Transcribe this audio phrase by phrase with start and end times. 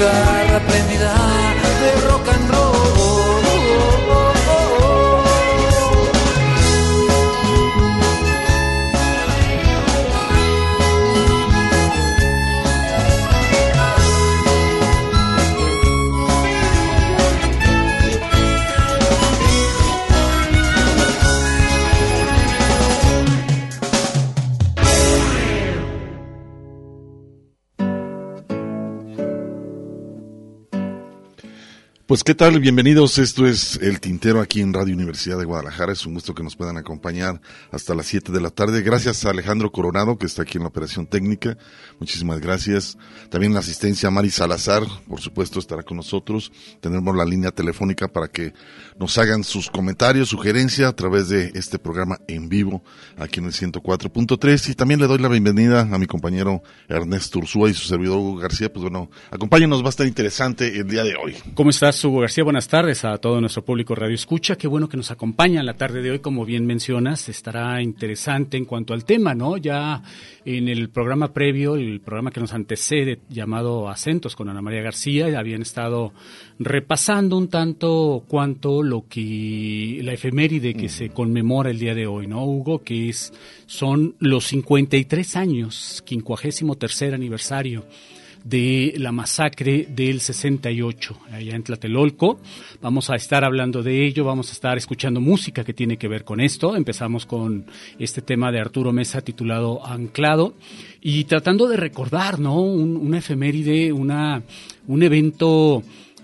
[0.00, 0.29] Mi
[32.10, 33.18] Pues qué tal, bienvenidos.
[33.18, 35.92] Esto es El Tintero aquí en Radio Universidad de Guadalajara.
[35.92, 37.40] Es un gusto que nos puedan acompañar
[37.70, 38.82] hasta las 7 de la tarde.
[38.82, 41.56] Gracias a Alejandro Coronado que está aquí en la operación técnica.
[42.00, 42.98] Muchísimas gracias.
[43.28, 46.50] También la asistencia a Mari Salazar, por supuesto, estará con nosotros.
[46.80, 48.54] Tenemos la línea telefónica para que
[48.98, 52.82] nos hagan sus comentarios, sugerencias a través de este programa en vivo
[53.18, 54.70] aquí en el 104.3.
[54.70, 58.40] Y también le doy la bienvenida a mi compañero Ernesto Ursúa y su servidor Hugo
[58.40, 58.72] García.
[58.72, 61.36] Pues bueno, acompáñenos, va a estar interesante el día de hoy.
[61.54, 62.44] ¿Cómo estás, Hugo García?
[62.44, 64.56] Buenas tardes a todo nuestro público Radio Escucha.
[64.56, 67.28] Qué bueno que nos acompaña en la tarde de hoy, como bien mencionas.
[67.28, 69.56] Estará interesante en cuanto al tema, ¿no?
[69.56, 70.02] Ya
[70.44, 75.38] en el programa previo, el programa que nos antecede, llamado Acentos con Ana María García,
[75.38, 76.12] habían estado
[76.58, 82.26] repasando un tanto cuanto lo que la efeméride que se conmemora el día de hoy,
[82.26, 82.82] ¿no, Hugo?
[82.82, 83.32] Que es
[83.66, 87.84] son los 53 años, 53 aniversario
[88.44, 92.40] de la masacre del 68 allá en Tlatelolco.
[92.80, 96.24] Vamos a estar hablando de ello, vamos a estar escuchando música que tiene que ver
[96.24, 96.76] con esto.
[96.76, 97.66] Empezamos con
[97.98, 100.54] este tema de Arturo Mesa titulado Anclado
[101.00, 102.60] y tratando de recordar, ¿no?
[102.60, 104.42] Un, una efeméride, una,
[104.86, 105.82] un evento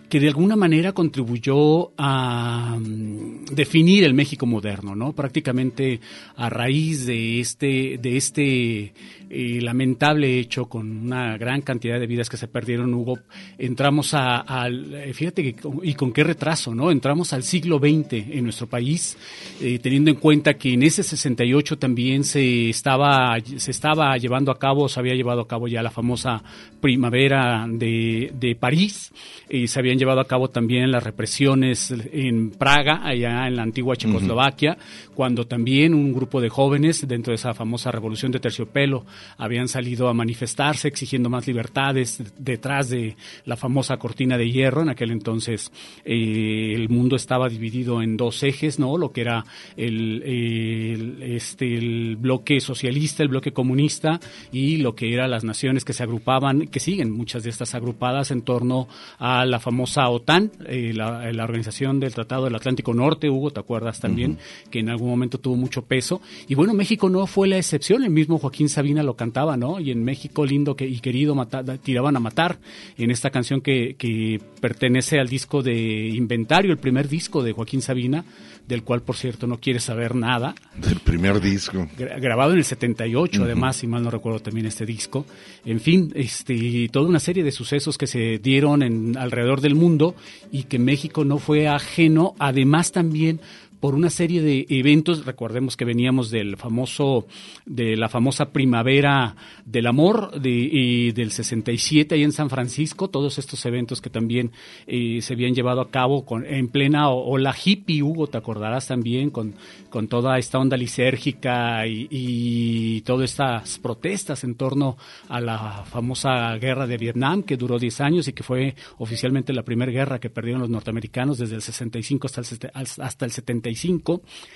[0.08, 5.12] que de alguna manera contribuyó a mm, definir el México moderno, ¿no?
[5.12, 6.00] Prácticamente
[6.36, 8.92] a raíz de este, de este
[9.28, 13.18] eh, lamentable hecho con una gran cantidad de vidas que se perdieron, Hugo,
[13.58, 16.92] entramos a, al, eh, fíjate que, y con qué retraso, ¿no?
[16.92, 19.18] Entramos al siglo XX en nuestro país,
[19.60, 24.58] eh, teniendo en cuenta que en ese 68 también se estaba, se estaba llevando a
[24.60, 26.44] cabo, se había llevado a cabo ya la famosa
[26.80, 29.12] primavera de, de París,
[29.50, 33.96] y se habían llevado a cabo también las represiones en Praga, allá en la antigua
[33.96, 34.78] Checoslovaquia,
[35.14, 39.04] cuando también un grupo de jóvenes dentro de esa famosa revolución de terciopelo
[39.36, 44.82] habían salido a manifestarse exigiendo más libertades detrás de la famosa cortina de hierro.
[44.82, 45.70] En aquel entonces
[46.04, 48.98] eh, el mundo estaba dividido en dos ejes, ¿no?
[48.98, 49.44] Lo que era
[49.76, 54.20] el, el, este, el bloque socialista, el bloque comunista
[54.52, 58.30] y lo que eran las naciones que se agrupaban, que siguen muchas de estas agrupadas
[58.30, 63.30] en torno a la famosa OTAN, eh, la, la, organización del Tratado del Atlántico Norte,
[63.30, 64.32] Hugo, ¿te acuerdas también?
[64.32, 64.70] Uh -huh.
[64.70, 66.20] Que en algún momento tuvo mucho peso.
[66.48, 69.80] Y bueno, México no fue la excepción, el mismo Joaquín Sabina lo cantaba, ¿no?
[69.80, 71.34] Y en México lindo que, y querido
[71.82, 72.58] tiraban a matar
[72.98, 77.80] en esta canción que, que pertenece al disco de Inventario, el primer disco de Joaquín
[77.80, 78.24] Sabina,
[78.66, 80.54] del cual por cierto no quiere saber nada.
[80.76, 81.88] Del primer disco.
[81.96, 83.44] Gra grabado en el 78, uh -huh.
[83.44, 85.24] además, si mal no recuerdo también este disco.
[85.64, 90.14] En fin, este, toda una serie de sucesos que se dieron en, alrededor del mundo
[90.50, 93.40] y que México no fue ajeno, además también
[93.80, 97.26] por una serie de eventos, recordemos que veníamos del famoso,
[97.64, 103.38] de la famosa primavera del amor de, y del 67 ahí en San Francisco, todos
[103.38, 104.52] estos eventos que también
[104.86, 109.30] eh, se habían llevado a cabo con, en plena ola hippie, Hugo, te acordarás también,
[109.30, 109.54] con,
[109.90, 114.96] con toda esta onda lisérgica y, todas estas protestas en torno
[115.28, 119.62] a la famosa guerra de Vietnam, que duró 10 años y que fue oficialmente la
[119.62, 123.65] primera guerra que perdieron los norteamericanos desde el 65 hasta el, hasta el 70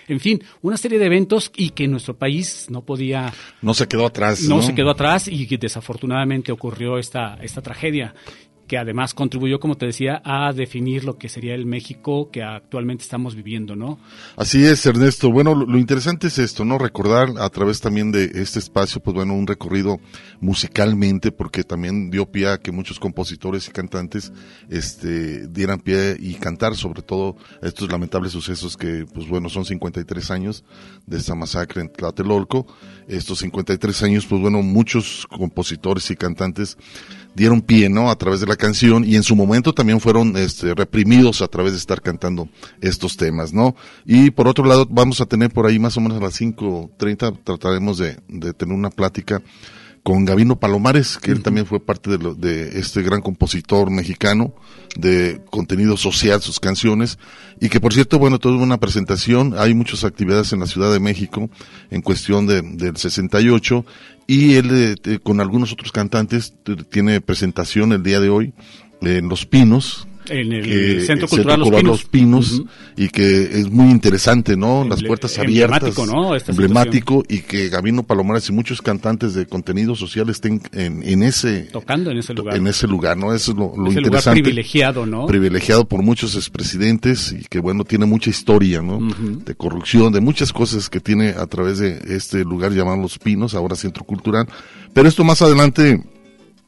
[0.09, 3.33] en fin, una serie de eventos y que nuestro país no podía...
[3.63, 4.43] No se quedó atrás.
[4.43, 8.15] No, no se quedó atrás y que desafortunadamente ocurrió esta, esta tragedia
[8.71, 13.03] que además contribuyó, como te decía, a definir lo que sería el México que actualmente
[13.03, 13.99] estamos viviendo, ¿no?
[14.37, 15.33] Así es, Ernesto.
[15.33, 16.79] Bueno, lo, interesante es esto, ¿no?
[16.79, 19.99] Recordar a través también de este espacio, pues bueno, un recorrido
[20.41, 24.33] musicalmente, porque también dio pie a que muchos compositores y cantantes,
[24.69, 30.31] este, dieran pie y cantar sobre todo estos lamentables sucesos que, pues bueno, son 53
[30.31, 30.63] años
[31.09, 32.69] de esta masacre en Tlatelolco.
[33.09, 36.79] Estos 53 años, pues bueno, muchos compositores y cantantes
[37.35, 38.11] dieron pie, ¿no?
[38.11, 41.73] A través de la canción y en su momento también fueron este, reprimidos a través
[41.73, 42.49] de estar cantando
[42.81, 43.77] estos temas, ¿no?
[44.05, 47.39] Y por otro lado, vamos a tener por ahí más o menos a las 5.30,
[47.45, 49.43] trataremos de, de tener una plática
[50.03, 54.55] con Gavino Palomares, que él también fue parte de, lo, de, este gran compositor mexicano
[54.97, 57.19] de contenido social, sus canciones,
[57.61, 61.01] y que por cierto, bueno, tuvo una presentación, hay muchas actividades en la Ciudad de
[61.01, 61.51] México
[61.91, 63.85] en cuestión de, del 68,
[64.27, 66.55] y él eh, con algunos otros cantantes
[66.91, 68.55] tiene presentación el día de hoy
[69.03, 72.69] en Los Pinos, en el que, Centro Cultural, Centro Cultural Los Pinos, uh -huh.
[72.97, 74.85] y que es muy interesante, ¿no?
[74.85, 75.79] Las puertas abiertas.
[75.83, 76.35] Emblemático, ¿no?
[76.37, 81.23] Esta emblemático y que Gabino Palomares y muchos cantantes de contenido social estén en, en
[81.23, 81.69] ese...
[81.73, 82.57] Tocando en ese lugar.
[82.57, 83.35] En ese lugar, ¿no?
[83.35, 84.11] Eso es lo, lo ese interesante.
[84.11, 85.27] Lugar privilegiado, ¿no?
[85.27, 88.99] Privilegiado por muchos expresidentes y que, bueno, tiene mucha historia, ¿no?
[88.99, 89.45] Uh -huh.
[89.45, 93.55] De corrupción, de muchas cosas que tiene a través de este lugar llamado Los Pinos,
[93.55, 94.47] ahora Centro Cultural.
[94.93, 96.03] Pero esto más adelante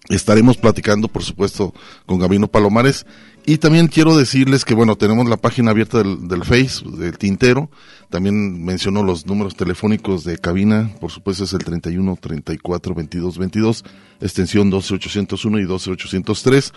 [0.09, 1.73] estaremos platicando, por supuesto,
[2.07, 3.07] con Gabino Palomares
[3.45, 7.71] y también quiero decirles que, bueno, tenemos la página abierta del, del Face, del Tintero.
[8.09, 10.91] También mencionó los números telefónicos de cabina.
[11.01, 13.85] Por supuesto, es el 31 34 22 22,
[14.21, 16.73] extensión 12801 y 12803,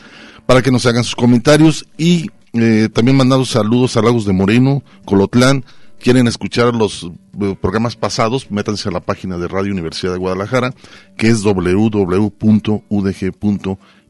[0.45, 1.86] para que nos hagan sus comentarios.
[1.98, 5.65] Y eh, también mandar saludos a Lagos de Moreno, Colotlán.
[6.00, 7.03] Quieren escuchar los
[7.41, 10.74] eh, programas pasados, métanse a la página de Radio Universidad de Guadalajara,
[11.17, 12.86] que es www.udg.mx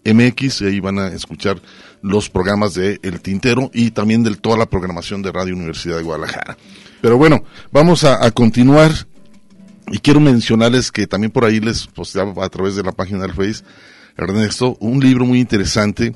[0.05, 1.59] MX, y ahí van a escuchar
[2.05, 6.03] los programas de El Tintero y también de toda la programación de Radio Universidad de
[6.03, 6.55] Guadalajara.
[7.01, 8.91] Pero bueno, vamos a, a continuar
[9.91, 13.33] y quiero mencionarles que también por ahí les posteaba a través de la página del
[13.33, 13.63] Face,
[14.17, 16.15] Ernesto, un libro muy interesante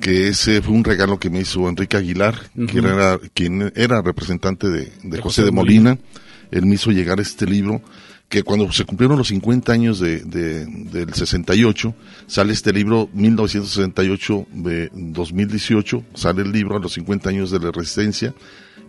[0.00, 2.94] que ese fue un regalo que me hizo Enrique Aguilar, uh -huh.
[2.94, 5.90] era, quien era representante de, de, de José, José de Molina.
[5.90, 6.08] Molina.
[6.52, 7.82] Él me hizo llegar este libro
[8.28, 11.94] que cuando se cumplieron los 50 años de, del 68,
[12.26, 17.70] sale este libro 1968 de 2018, sale el libro a los 50 años de la
[17.70, 18.34] resistencia,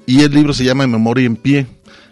[0.05, 1.67] y el libro se llama Memoria en pie.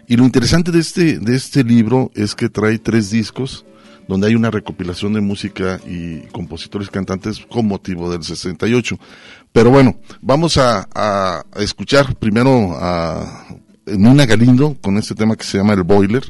[0.06, 3.64] Y lo interesante de este, de este libro es que trae tres discos,
[4.06, 8.98] donde hay una recopilación de música y compositores cantantes con motivo del 68.
[9.50, 13.46] Pero bueno, vamos a, a escuchar primero a
[13.86, 16.22] Nina Galindo con este tema que se llama El Boiler,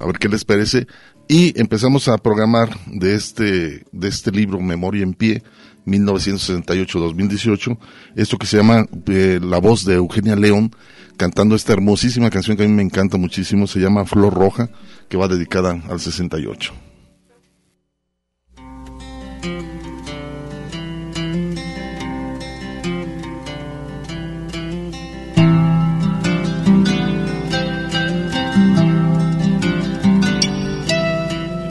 [0.00, 0.86] a ver qué les parece.
[1.28, 5.44] Y empezamos a programar de este, de este libro Memoria en Pie,
[5.86, 7.78] 1968-2018,
[8.16, 10.74] esto que se llama eh, La voz de Eugenia León,
[11.16, 14.70] cantando esta hermosísima canción que a mí me encanta muchísimo, se llama Flor Roja,
[15.08, 16.89] que va dedicada al 68.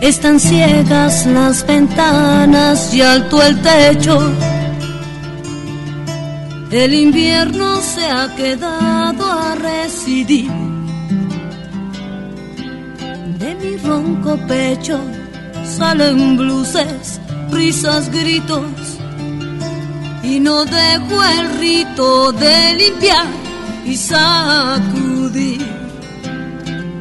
[0.10, 4.34] Están ciegas las ventanas y alto el techo.
[6.72, 10.50] El invierno se ha quedado a residir.
[13.38, 15.00] De mi ronco pecho
[15.64, 18.98] salen bluses, risas, gritos.
[20.24, 23.28] Y no dejo el rito de limpiar
[23.86, 25.69] y sacudir.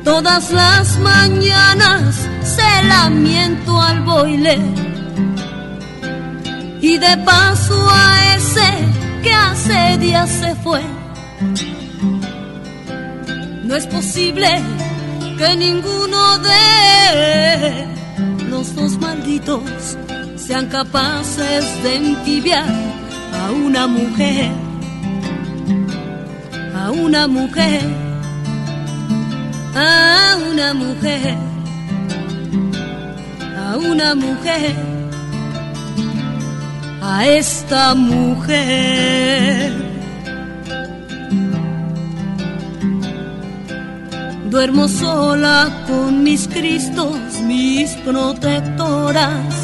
[0.08, 4.58] Todas las mañanas se lamiento al boiler
[6.80, 8.70] y de paso a ese
[9.22, 10.80] que hace días se fue.
[13.64, 14.48] No es posible
[15.36, 17.86] que ninguno de
[18.48, 19.98] los dos malditos
[20.36, 22.64] sean capaces de entibiar
[23.44, 24.52] a una mujer,
[26.74, 28.07] a una mujer,
[29.78, 31.48] a una mujer
[33.68, 34.74] a una mujer,
[37.02, 39.72] a esta mujer.
[44.50, 49.54] Duermo sola con mis cristos, mis protectoras,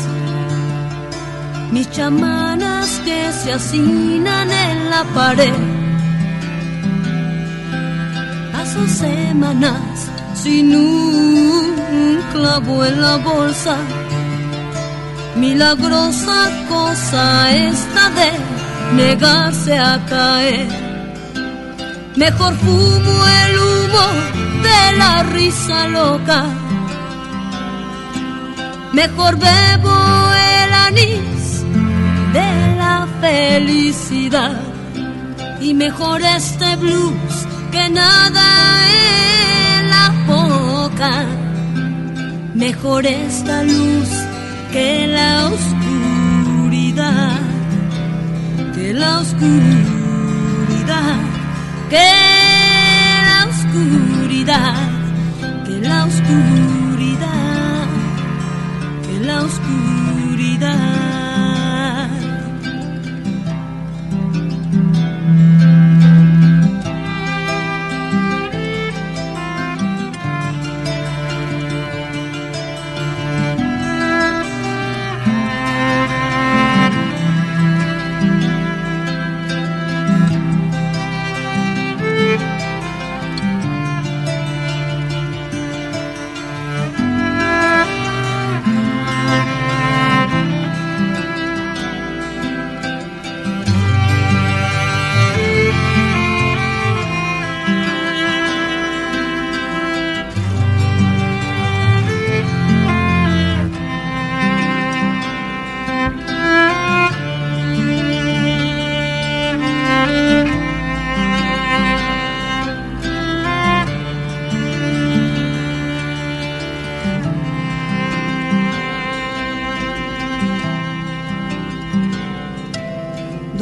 [1.72, 5.83] mis chamanas que se hacinan en la pared.
[8.74, 13.76] Semanas sin un clavo en la bolsa.
[15.36, 18.30] Milagrosa cosa esta de
[18.96, 20.68] negarse a caer.
[22.16, 24.06] Mejor fumo el humo
[24.66, 26.44] de la risa loca.
[28.92, 29.96] Mejor bebo
[30.62, 31.64] el anís
[32.32, 34.60] de la felicidad.
[35.60, 38.46] Y mejor este blues que nada
[38.88, 39.04] es
[42.54, 44.08] mejor esta luz
[44.72, 47.40] que la oscuridad,
[48.74, 49.56] que la oscuridad,
[51.90, 52.10] que
[53.28, 54.76] la oscuridad,
[55.66, 57.86] que la oscuridad,
[59.06, 61.13] que la oscuridad.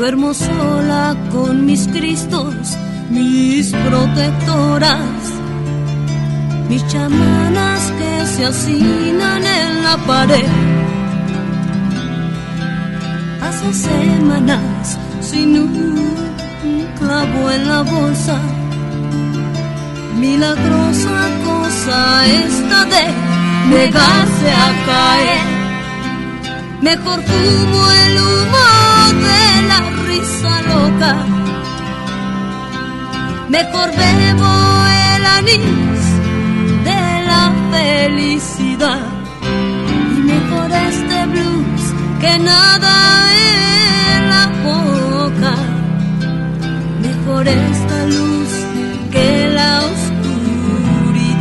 [0.02, 2.76] Duermo sola con mis cristos,
[3.09, 4.99] mis protectoras,
[6.68, 10.49] mis chamanas que se hacinan en la pared.
[13.38, 18.40] Paso semanas sin un clavo en la bolsa.
[20.18, 23.04] Milagrosa cosa esta de
[23.71, 25.42] negarse a caer.
[26.80, 31.12] Mejor fumo el humo de la risa loca.
[33.49, 34.52] Mejor bebo
[35.14, 36.04] el anís
[36.88, 39.04] de la felicidad.
[40.16, 41.83] Y mejor este blues
[42.21, 42.95] que nada
[44.14, 45.54] en la boca.
[47.07, 48.50] Mejor esta luz
[49.11, 51.33] que la oscuridad.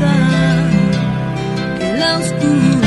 [1.79, 2.80] Que la oscuridad.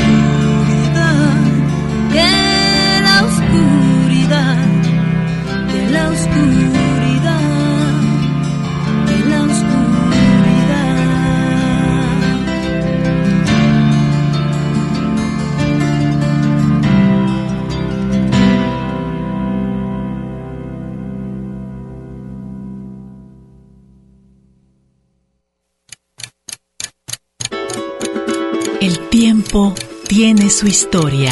[29.55, 29.73] Tiempo
[30.07, 31.31] tiene su historia.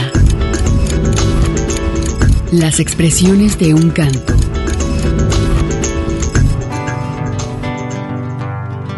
[2.52, 4.34] Las expresiones de un canto.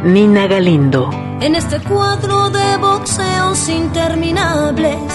[0.04, 1.10] Nina Galindo.
[1.42, 5.15] En este cuadro de boxeos interminables.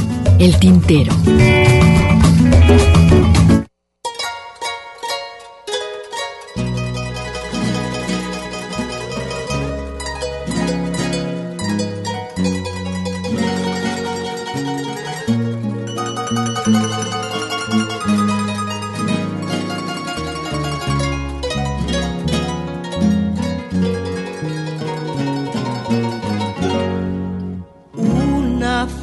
[0.41, 1.13] El tintero.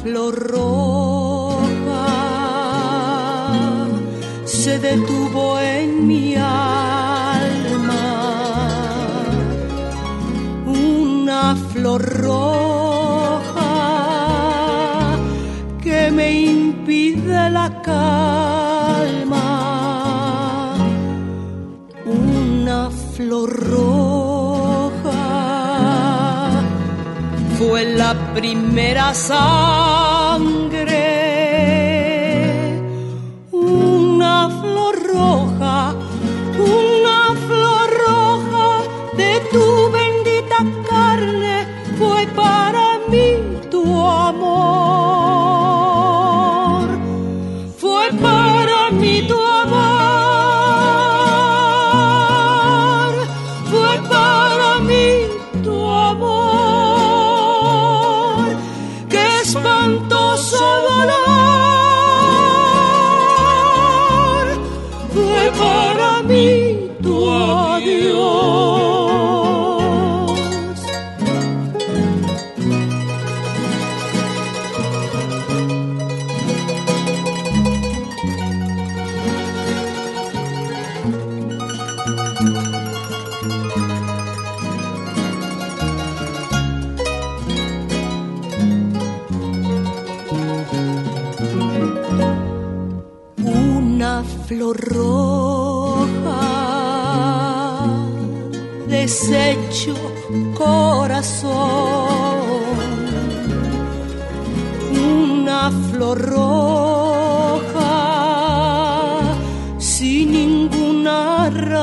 [0.03, 0.68] Flor
[11.89, 13.71] flor roja
[15.81, 19.47] que me impide la calma.
[22.05, 25.01] Una flor roja
[27.57, 29.98] fue la primera sangre.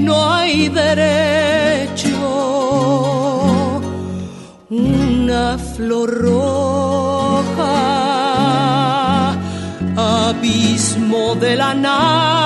[0.00, 2.10] No hay derecho.
[4.70, 7.80] Una flor roja
[9.96, 12.39] abismo de la nada.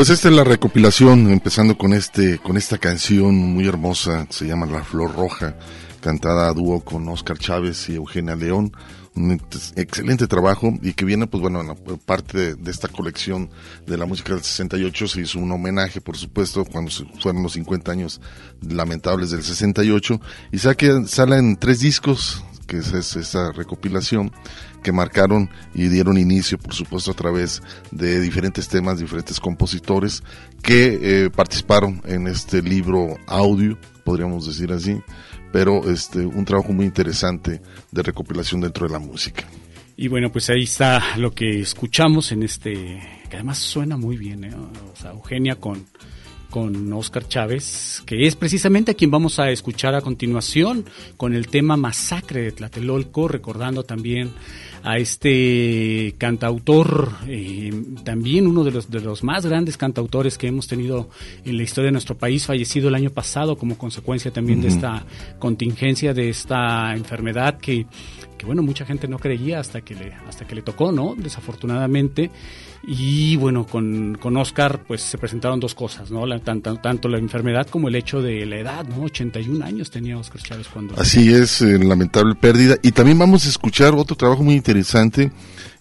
[0.00, 4.64] Pues esta es la recopilación, empezando con este, con esta canción muy hermosa, se llama
[4.64, 5.58] La Flor Roja,
[6.00, 8.72] cantada a dúo con Oscar Chávez y Eugenia León.
[9.14, 13.50] Un ex- excelente trabajo y que viene, pues bueno, en parte de, esta colección
[13.86, 17.92] de la música del 68 se hizo un homenaje, por supuesto, cuando fueron los 50
[17.92, 18.22] años
[18.62, 20.18] lamentables del 68
[20.50, 24.32] y saque, salen tres discos, que es, es esa recopilación
[24.82, 30.22] que marcaron y dieron inicio, por supuesto, a través de diferentes temas, diferentes compositores
[30.62, 35.00] que eh, participaron en este libro audio, podríamos decir así,
[35.52, 39.44] pero este un trabajo muy interesante de recopilación dentro de la música.
[39.96, 42.72] Y bueno, pues ahí está lo que escuchamos en este,
[43.28, 44.52] que además suena muy bien, ¿eh?
[45.04, 45.84] Eugenia con,
[46.48, 50.86] con Oscar Chávez, que es precisamente a quien vamos a escuchar a continuación
[51.18, 54.32] con el tema Masacre de Tlatelolco, recordando también
[54.82, 57.72] a este cantautor, eh,
[58.04, 61.10] también uno de los, de los más grandes cantautores que hemos tenido
[61.44, 65.04] en la historia de nuestro país, fallecido el año pasado como consecuencia también de esta
[65.38, 67.86] contingencia, de esta enfermedad que,
[68.38, 71.14] que bueno, mucha gente no creía hasta que le, hasta que le tocó, ¿no?
[71.16, 72.30] Desafortunadamente.
[72.82, 76.24] Y bueno, con, con Oscar pues se presentaron dos cosas, ¿no?
[76.26, 79.02] La- tanto, tanto la enfermedad como el hecho de la edad, ¿no?
[79.04, 80.94] 81 años tenía Oscar Chávez cuando...
[80.98, 82.76] Así es, eh, lamentable pérdida.
[82.82, 85.30] Y también vamos a escuchar otro trabajo muy interesante.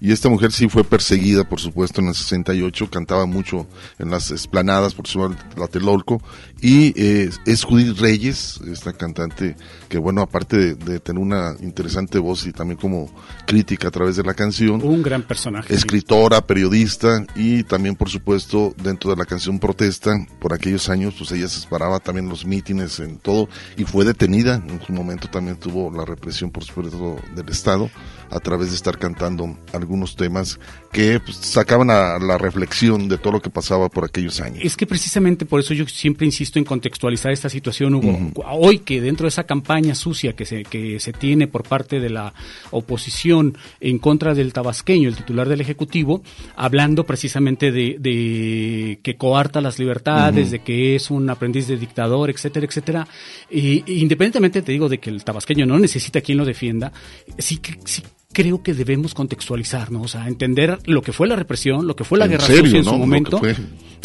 [0.01, 2.89] Y esta mujer sí fue perseguida, por supuesto, en el 68.
[2.89, 6.21] Cantaba mucho en las esplanadas, por su Tlatelolco.
[6.61, 9.57] Y eh, es Judith Reyes, esta cantante
[9.89, 13.13] que, bueno, aparte de, de tener una interesante voz y también como
[13.45, 15.73] crítica a través de la canción, Un gran personaje.
[15.73, 16.88] escritora, periodista
[17.35, 21.67] y también, por supuesto, dentro de la canción Protesta, por aquellos años, pues ella se
[21.67, 23.47] paraba también los mítines, en todo,
[23.77, 24.55] y fue detenida.
[24.55, 27.89] En su momento también tuvo la represión, por supuesto, del Estado,
[28.31, 30.59] a través de estar cantando algunos temas
[30.91, 34.59] que pues, sacaban a la reflexión de todo lo que pasaba por aquellos años.
[34.63, 38.31] Es que precisamente por eso yo siempre insisto en contextualizar esta situación, Hugo.
[38.45, 42.09] Hoy que dentro de esa campaña sucia que se, que se tiene por parte de
[42.09, 42.33] la
[42.71, 46.23] oposición en contra del tabasqueño, el titular del Ejecutivo,
[46.55, 52.29] hablando precisamente de, de que coarta las libertades, de que es un aprendiz de dictador,
[52.29, 53.07] etcétera, etcétera.
[53.49, 56.91] Y, independientemente, te digo, de que el tabasqueño no necesita quien lo defienda,
[57.37, 57.79] sí que...
[57.85, 60.03] Sí, creo que debemos contextualizar, ¿no?
[60.03, 62.79] O sea, entender lo que fue la represión, lo que fue la guerra serio, sucia
[62.79, 62.91] en ¿no?
[62.91, 63.41] su momento.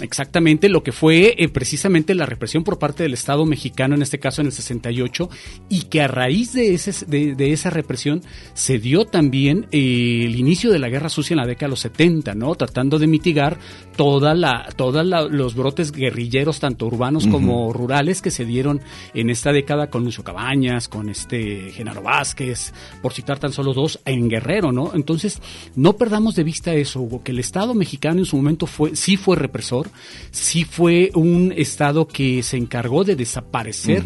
[0.03, 4.19] Exactamente, lo que fue eh, precisamente la represión por parte del Estado mexicano, en este
[4.19, 5.29] caso en el 68,
[5.69, 8.23] y que a raíz de, ese, de, de esa represión
[8.55, 11.81] se dio también eh, el inicio de la guerra sucia en la década de los
[11.81, 12.55] 70, ¿no?
[12.57, 13.59] Tratando de mitigar
[13.97, 18.81] toda la, todos los brotes guerrilleros, tanto urbanos como rurales, que se dieron
[19.13, 24.01] en esta década con Lucio Cabañas, con este Genaro Vázquez, por citar tan solo dos,
[24.05, 24.93] e en Guerrero, ¿no?
[24.95, 25.41] Entonces,
[25.77, 29.17] no perdamos de vista eso, Hugo, que el Estado mexicano en su momento fue, sí
[29.17, 29.91] fue represor,
[30.31, 34.03] sí fue un Estado que se encargó de desaparecer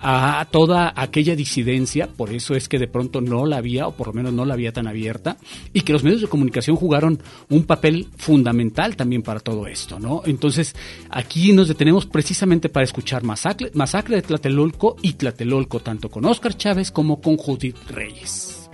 [0.00, 4.08] a toda aquella disidencia, por eso es que de pronto no la había, o por
[4.08, 5.38] lo menos no la había tan abierta,
[5.72, 10.22] y que los medios de comunicación jugaron un papel fundamental también para todo esto, ¿no?
[10.24, 10.74] Entonces,
[11.10, 16.56] aquí nos detenemos precisamente para escuchar Masacre, Masacre de Tlatelolco y Tlatelolco, tanto con Óscar
[16.56, 18.67] Chávez como con Judith Reyes.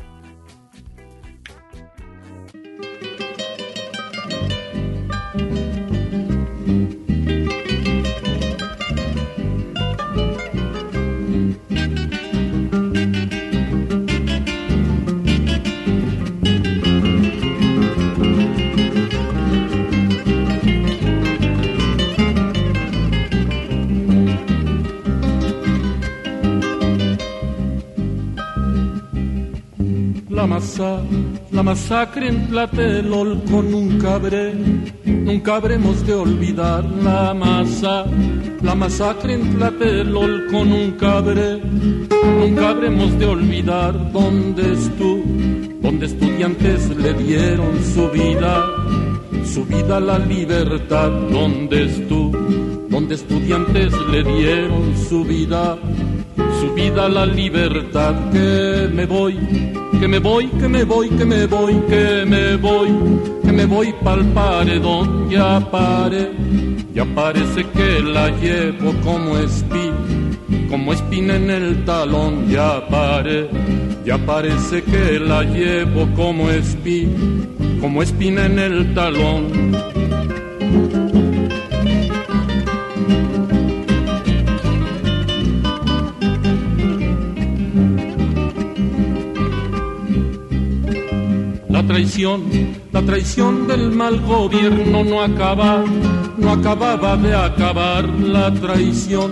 [30.47, 34.53] La masacre en Tlatelolco nunca habré,
[35.07, 38.05] nunca habremos de olvidar la masa,
[38.63, 41.61] la masacre en Tlatelolco nunca habré,
[42.41, 45.25] nunca habremos de olvidar dónde estuvo,
[45.81, 48.67] donde estudiantes le dieron su vida,
[49.47, 52.39] su vida a la libertad, donde estuvo,
[52.91, 55.79] donde estudiantes le dieron su vida
[56.75, 59.35] su vida la libertad que me voy,
[60.01, 62.89] que me voy, que me voy, que me voy, que me voy,
[63.45, 66.31] que me voy pa'l paredón, ya pare,
[66.95, 69.97] ya parece que la llevo como espina,
[70.69, 73.49] como espina en el talón, ya pare,
[74.05, 77.13] ya parece que la llevo como espina,
[77.81, 79.75] como espina en el talón.
[91.95, 92.43] Traición,
[92.91, 95.85] la traición del mal gobierno no acaba,
[96.37, 98.09] no acababa de acabar.
[98.09, 99.31] La traición.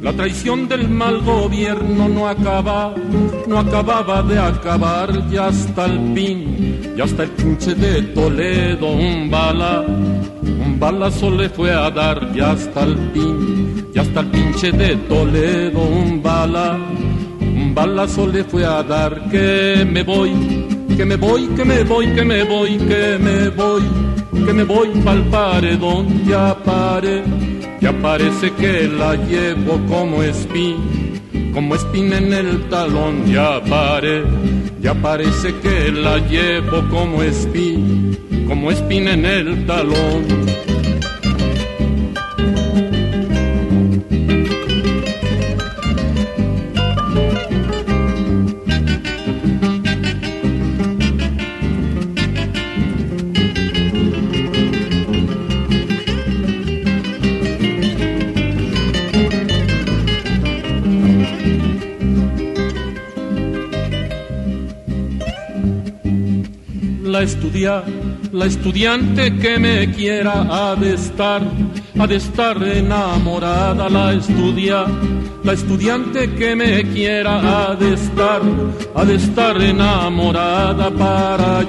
[0.00, 2.94] La traición del mal gobierno no acaba,
[3.48, 5.28] no acababa de acabar.
[5.28, 11.48] Ya hasta el fin, ya hasta el pinche de Toledo un bala, un balazo le
[11.48, 12.32] fue a dar.
[12.32, 16.78] Ya hasta el fin, ya hasta el pinche de Toledo un bala,
[17.40, 19.28] un balazo le fue a dar.
[19.28, 23.82] Que me voy que me voy, que me voy, que me voy, que me voy,
[24.32, 27.22] que me voy pa'l paredón, ya pare,
[27.80, 30.78] ya parece que la llevo como espina,
[31.52, 34.24] como espina en el talón, ya pare,
[34.80, 38.16] ya parece que la llevo como espina,
[38.48, 40.55] como espina en el talón.
[68.32, 71.40] La estudiante que me quiera ha de estar,
[71.98, 74.84] ha de estar enamorada la estudia,
[75.42, 78.42] la estudiante que me quiera ha de estar,
[78.94, 81.64] ha de estar enamorada para,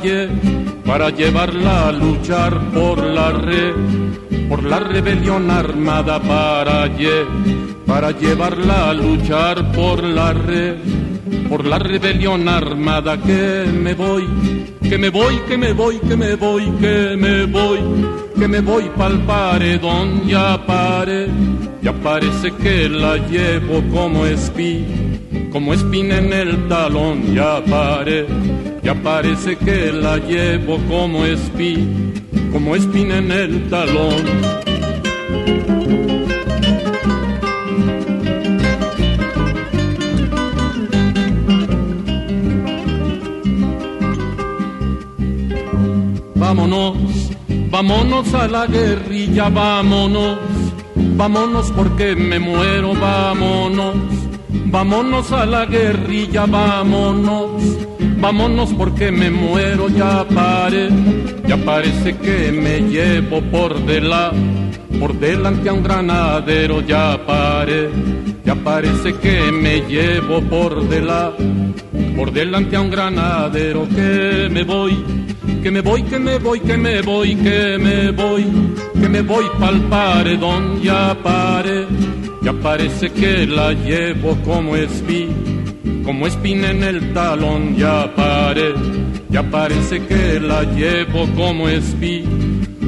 [0.86, 3.74] para llevarla a luchar por la red,
[4.50, 6.90] por la rebelión armada para,
[7.86, 10.76] para llevarla a luchar por la red,
[11.50, 14.28] por la rebelión armada que me voy
[14.90, 17.80] que me voy, que me voy, que me voy, que me voy,
[18.40, 21.28] que me voy pa'l paredón, ya pare,
[21.82, 24.88] ya parece que la llevo como espina,
[25.52, 28.28] como espina en el talón, ya pare,
[28.82, 32.14] ya parece que la llevo como espina,
[32.54, 34.67] como espina en el talón.
[46.48, 46.96] Vámonos,
[47.70, 50.38] vámonos a la guerrilla, vámonos,
[50.96, 53.96] vámonos porque me muero, vámonos,
[54.68, 57.50] vámonos a la guerrilla, vámonos,
[58.22, 60.88] vámonos porque me muero, ya pare,
[61.46, 67.90] ya parece que me llevo por delante, por delante a un granadero, ya pare,
[68.46, 71.44] ya parece que me llevo por delante,
[72.16, 75.28] por delante a un granadero que me voy
[75.68, 78.46] que me voy, que me voy, que me voy, que me voy,
[78.94, 81.86] que me voy pa'l paredón, ya pare,
[82.42, 85.34] ya parece que la llevo como espina,
[86.06, 88.76] como espina en el talón, ya pare,
[89.30, 92.24] Ya parece que la llevo como espí,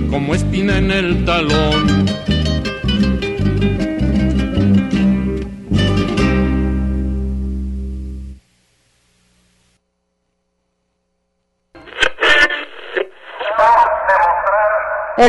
[0.10, 2.39] como espina en el talón.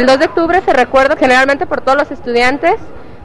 [0.00, 2.76] El 2 de octubre se recuerda generalmente por todos los estudiantes,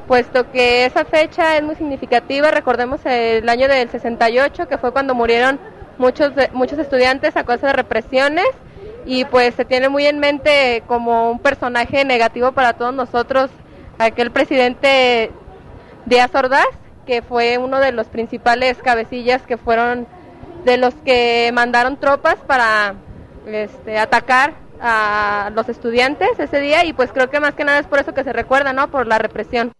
[0.09, 2.51] puesto que esa fecha es muy significativa.
[2.51, 5.57] Recordemos el año del 68, que fue cuando murieron
[5.97, 8.47] muchos, muchos estudiantes a causa de represiones
[9.05, 13.49] y pues se tiene muy en mente como un personaje negativo para todos nosotros
[13.97, 15.31] aquel presidente
[16.05, 16.67] Díaz Ordaz,
[17.05, 20.07] que fue uno de los principales cabecillas que fueron
[20.65, 22.95] de los que mandaron tropas para
[23.45, 27.87] este, atacar a los estudiantes ese día y pues creo que más que nada es
[27.87, 28.89] por eso que se recuerda, ¿no?
[28.89, 29.71] Por la represión.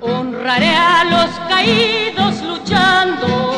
[0.00, 3.51] Honraré a los caídos luchando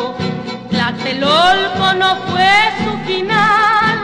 [1.15, 3.99] Tlatelolco no fue su final.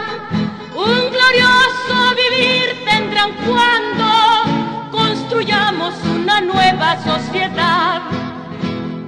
[0.74, 8.02] Un glorioso vivir tendrán cuando construyamos una nueva sociedad.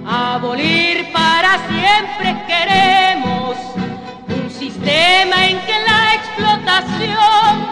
[0.07, 3.57] Abolir para siempre queremos
[4.29, 7.67] un sistema en que la explotación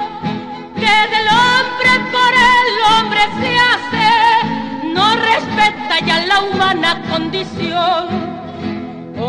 [0.77, 8.40] que del hombre por el hombre se hace no respeta ya la humana condición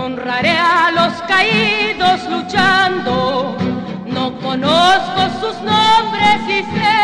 [0.03, 3.55] Honraré a los caídos luchando,
[4.07, 7.01] no conozco sus nombres y sé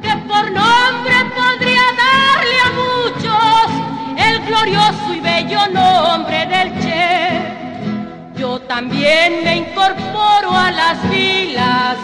[0.00, 3.66] que por nombre podría darle a muchos
[4.16, 8.40] el glorioso y bello nombre del Che.
[8.40, 11.98] Yo también me incorporo a las filas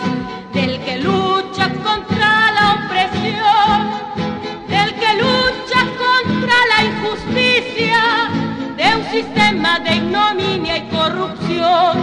[0.53, 3.79] del que lucha contra la opresión,
[4.69, 8.32] del que lucha contra la injusticia
[8.95, 11.95] un sistema de ignominia y corrupción.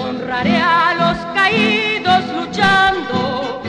[0.00, 3.62] Honraré a los caídos luchando,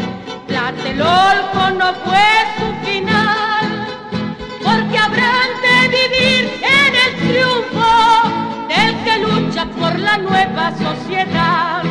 [0.48, 3.88] Tlatelolco no fue su final,
[4.64, 6.44] porque habrán de vivir
[6.78, 7.92] en el triunfo
[8.68, 11.84] del que lucha por la nueva sociedad.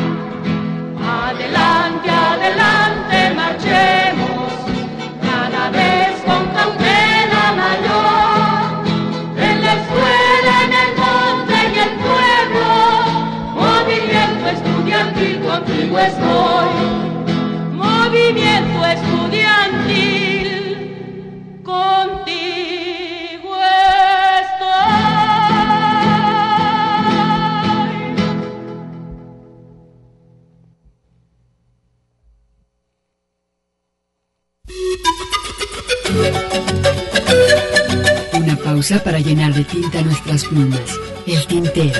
[1.25, 4.51] Adelante, adelante, marchemos,
[5.23, 6.88] cada vez con cautela
[15.89, 16.69] contigo estoy.
[17.73, 20.47] Movimiento estudiantil
[21.63, 22.29] contigo.
[38.33, 40.99] Una pausa para llenar de tinta nuestras plumas.
[41.25, 41.99] El tintero.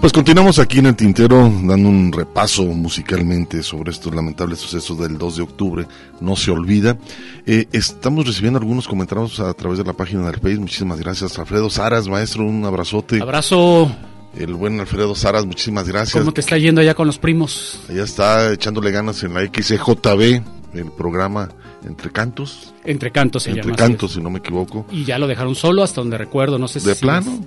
[0.00, 5.18] Pues continuamos aquí en el tintero dando un repaso musicalmente sobre estos lamentables sucesos del
[5.18, 5.86] 2 de octubre.
[6.22, 6.96] No se olvida.
[7.44, 10.56] Eh, estamos recibiendo algunos comentarios a través de la página del Face.
[10.56, 11.38] Muchísimas gracias.
[11.38, 13.20] Alfredo Saras, maestro, un abrazote.
[13.20, 13.94] Abrazo.
[14.34, 16.18] El buen Alfredo Saras, muchísimas gracias.
[16.18, 17.80] ¿Cómo te está yendo allá con los primos?
[17.90, 21.50] Allá está echándole ganas en la XJB, el programa
[21.84, 22.72] Entre Cantos.
[22.84, 24.86] Entre Cantos se Entre Cantos, si no me equivoco.
[24.90, 26.86] Y ya lo dejaron solo hasta donde recuerdo, no sé si...
[26.86, 27.38] ¿De plano?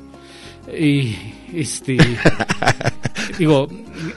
[0.71, 1.15] Y
[1.53, 1.97] este
[3.37, 3.67] digo,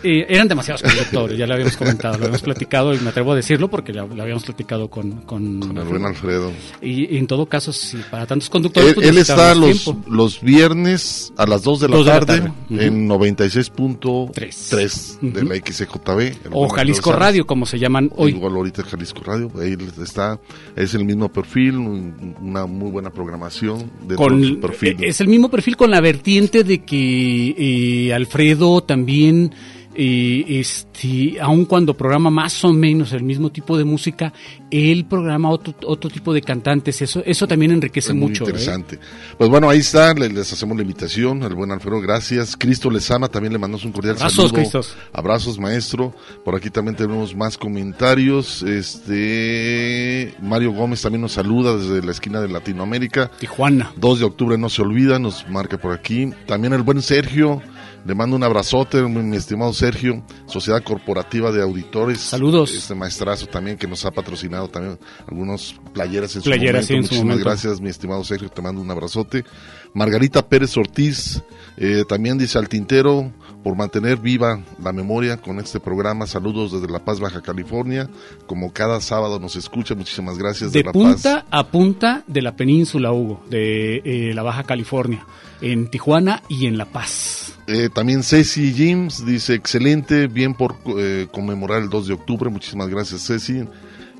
[0.02, 3.36] eh, eran demasiados conductores, ya lo habíamos comentado, lo habíamos platicado y me atrevo a
[3.36, 5.22] decirlo porque lo, habíamos platicado con...
[5.22, 6.52] Con, con el buen Alfredo.
[6.80, 8.96] Y, en todo caso, si para tantos conductores...
[8.96, 15.44] Él, pues, está los, los viernes a las 2 de la tarde, en 96.3 de
[15.44, 16.52] la XCJB.
[16.52, 18.32] O Jalisco Radio, como se llaman hoy.
[18.32, 20.40] Igual ahorita Jalisco Radio, ahí está,
[20.74, 24.96] es el mismo perfil, una muy buena programación de con, perfil.
[25.00, 27.25] Es el mismo perfil con la vertiente de que
[27.56, 29.52] eh, Alfredo también
[29.96, 34.32] y este, aun cuando programa más o menos el mismo tipo de música,
[34.70, 37.00] él programa otro, otro tipo de cantantes.
[37.02, 38.44] Eso, eso también enriquece Es muy mucho.
[38.44, 38.48] ¿eh?
[38.48, 38.98] interesante.
[39.38, 42.56] Pues bueno, ahí está, le- les hacemos la invitación al buen Alfredo, gracias.
[42.56, 44.54] Cristo les ama, también le mandamos un cordial Abrazos, saludo.
[44.54, 44.96] Cristos.
[45.12, 46.14] Abrazos, maestro.
[46.44, 48.62] Por aquí también tenemos más comentarios.
[48.62, 53.30] Este Mario Gómez también nos saluda desde la esquina de Latinoamérica.
[53.38, 53.92] Tijuana.
[53.96, 56.30] 2 de octubre no se olvida, nos marca por aquí.
[56.46, 57.62] También el buen Sergio,
[58.06, 62.20] le mando un abrazote, mi, estimado Sergio, Sociedad Corporativa de Auditores.
[62.20, 62.72] Saludos.
[62.72, 67.08] Este maestrazo también que nos ha patrocinado también algunos playeras en Playeras, su sí, momento.
[67.08, 67.50] su Muchísimas momento.
[67.50, 69.44] gracias, mi estimado Sergio, te mando un abrazote.
[69.92, 71.42] Margarita Pérez Ortiz,
[71.76, 73.32] eh, también dice al tintero,
[73.64, 76.28] por mantener viva la memoria con este programa.
[76.28, 78.08] Saludos desde La Paz, Baja California.
[78.46, 81.44] Como cada sábado nos escucha, muchísimas gracias De La punta Paz.
[81.50, 85.26] a punta de la península, Hugo, de eh, la Baja California,
[85.60, 87.45] en Tijuana y en La Paz.
[87.68, 92.48] Eh, también Ceci James dice, excelente, bien por eh, conmemorar el 2 de octubre.
[92.50, 93.64] Muchísimas gracias, Ceci.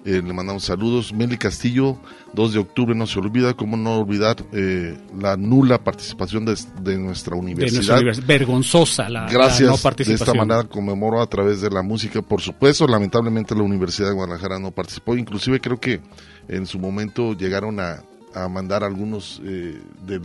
[0.05, 1.12] Eh, le mandamos saludos.
[1.12, 1.97] Meli Castillo,
[2.32, 3.55] 2 de octubre, no se olvida.
[3.55, 7.74] ¿Cómo no olvidar eh, la nula participación de, de nuestra De universidad?
[7.76, 8.26] nuestra universidad.
[8.26, 9.68] Vergonzosa la, la Gracias.
[9.68, 10.28] no de participación.
[10.28, 12.22] esta manera conmemoro a través de la música.
[12.22, 15.16] Por supuesto, lamentablemente la Universidad de Guadalajara no participó.
[15.16, 16.01] Inclusive creo que
[16.49, 20.22] en su momento llegaron a, a mandar algunos eh, del,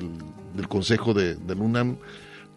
[0.56, 1.98] del consejo de, del UNAM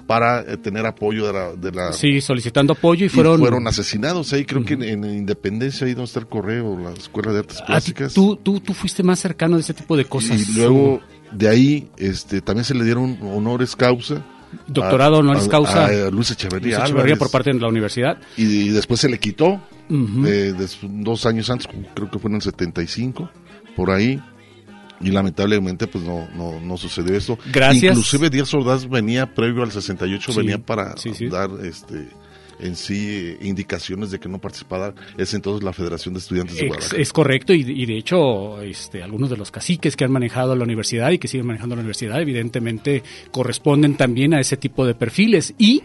[0.06, 1.52] para eh, tener apoyo de la...
[1.54, 3.38] De la Sí, solicitando apoyo y y fueron...
[3.40, 4.32] fueron asesinados.
[4.32, 7.56] Ahí creo que en, en Independencia, ahí donde está el correo, la Escuela de Artes
[7.58, 8.14] A ti- Plásticas.
[8.14, 10.48] tú, tú, tú fuiste más cercano de ese tipo de cosas.
[10.48, 11.00] y luego
[11.32, 14.24] de ahí este también se le dieron honores causa.
[14.68, 15.86] Doctorado a- honoris a- causa.
[15.86, 16.78] A, Luis Echeverría.
[16.78, 18.18] Luis Echeverría por parte de la universidad.
[18.36, 20.26] y, después se le quitó Ujú.
[20.26, 23.30] eh, des- dos años antes creo que fue en el 75
[23.76, 24.22] por ahí
[25.04, 27.92] y lamentablemente pues no no, no sucedió esto Gracias.
[27.92, 31.28] inclusive Díaz Ordaz venía previo al 68 Sí, venía para sí, sí.
[31.28, 32.08] dar este
[32.60, 34.94] en sí eh, indicaciones de que no participara.
[35.18, 37.02] Es entonces la Federación de Estudiantes de Es, Guadalajara.
[37.02, 40.62] es correcto y, y de hecho este, algunos de los caciques que han manejado la
[40.62, 43.02] universidad y que siguen manejando la universidad evidentemente
[43.32, 45.52] corresponden también a ese tipo de perfiles.
[45.58, 45.82] Y,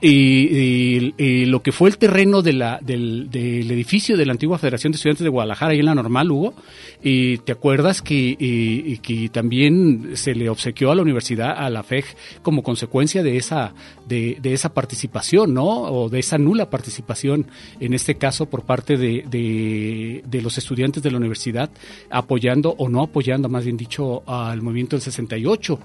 [0.00, 4.92] y- lo que fue el terreno de la, del, del edificio de la antigua Federación
[4.92, 6.54] de Estudiantes de Guadalajara y en la normal Hugo
[7.02, 11.82] y te acuerdas que, y que también se le obsequió a la universidad a la
[11.82, 12.04] FEG
[12.42, 13.72] como consecuencia de esa
[14.06, 17.46] de, de esa participación no o de esa nula participación
[17.80, 21.70] en este caso por parte de, de, de los estudiantes de la universidad
[22.10, 25.78] apoyando o no apoyando más bien dicho al movimiento del 68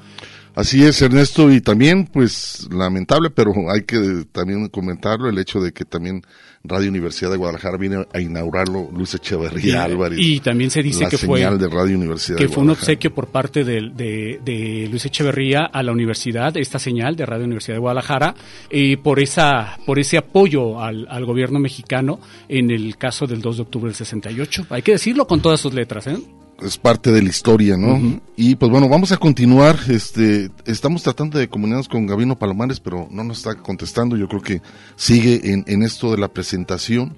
[0.56, 5.74] Así es, Ernesto, y también, pues, lamentable, pero hay que también comentarlo, el hecho de
[5.74, 6.22] que también
[6.64, 10.20] Radio Universidad de Guadalajara viene a inaugurarlo Luis Echeverría Y- Álvarez.
[10.22, 12.70] y también se dice la que fue- señal de Radio Universidad que de fue un
[12.70, 17.46] obsequio por parte del- de, de Luis Echeverría a la universidad, esta señal de Radio
[17.46, 18.36] Universidad de Guadalajara,
[18.72, 23.58] y por esa por ese apoyo al, al gobierno mexicano en el caso del 2
[23.58, 24.68] de octubre del 68.
[24.70, 26.18] Hay que decirlo con todas sus letras, ¿eh?
[26.64, 28.22] Es parte de la historia, ¿no?
[28.36, 29.78] Y pues bueno, vamos a continuar.
[29.90, 34.18] Este, estamos tratando de comunicarnos con Gabino Palomares, pero no nos está contestando.
[34.18, 34.62] Yo creo que
[34.96, 37.18] sigue en, en esto de la presentación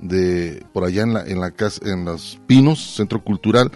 [0.00, 3.72] de por allá en la en la casa en los Pinos Centro Cultural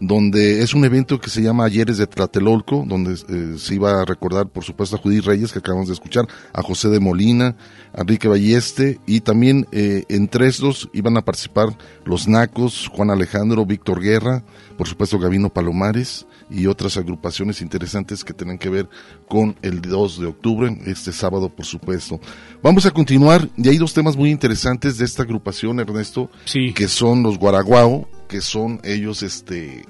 [0.00, 4.04] donde es un evento que se llama Ayeres de Tlatelolco, donde eh, se iba a
[4.04, 7.56] recordar, por supuesto, a Judith Reyes, que acabamos de escuchar, a José de Molina,
[7.96, 14.00] Enrique Balleste, y también eh, entre estos iban a participar los Nacos, Juan Alejandro, Víctor
[14.00, 14.44] Guerra,
[14.76, 18.88] por supuesto, Gavino Palomares, y otras agrupaciones interesantes que tienen que ver
[19.28, 22.20] con el 2 de octubre, este sábado, por supuesto.
[22.62, 26.30] Vamos a continuar, y hay dos temas muy interesantes de esta agrupación, Ernesto,
[26.74, 29.84] que son los Guaraguao, que son ellos este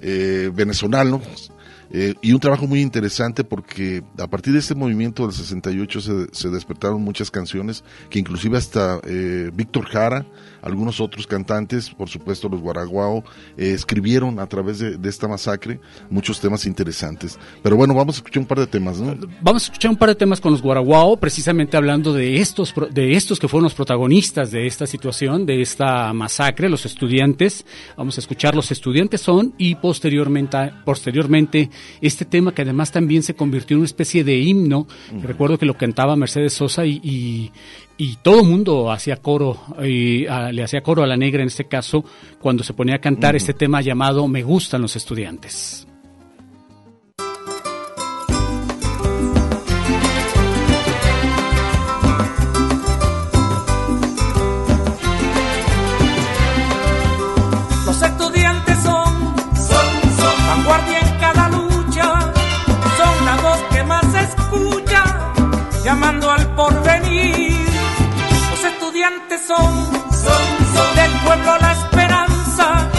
[0.00, 1.50] eh, venezolanos
[1.90, 6.26] eh, y un trabajo muy interesante porque a partir de este movimiento del 68 se,
[6.32, 10.26] se despertaron muchas canciones que inclusive hasta eh, Víctor Jara,
[10.66, 13.24] algunos otros cantantes, por supuesto los Guaraguao,
[13.56, 17.38] eh, escribieron a través de, de esta masacre muchos temas interesantes.
[17.62, 19.16] Pero bueno, vamos a escuchar un par de temas, ¿no?
[19.40, 23.12] Vamos a escuchar un par de temas con los Guaraguao, precisamente hablando de estos, de
[23.14, 27.64] estos que fueron los protagonistas de esta situación, de esta masacre, los estudiantes.
[27.96, 33.34] Vamos a escuchar Los estudiantes son y posteriormente, posteriormente este tema que además también se
[33.34, 34.86] convirtió en una especie de himno.
[35.22, 37.52] Recuerdo que lo cantaba Mercedes Sosa y, y,
[37.98, 41.66] y todo mundo hacía coro, y, a- le hacía coro a la negra en este
[41.66, 42.04] caso,
[42.40, 45.86] cuando se ponía a cantar este tema llamado Me gustan los estudiantes.
[69.46, 69.72] son,
[70.10, 70.44] son,
[70.74, 72.90] son del pueblo la esperanza,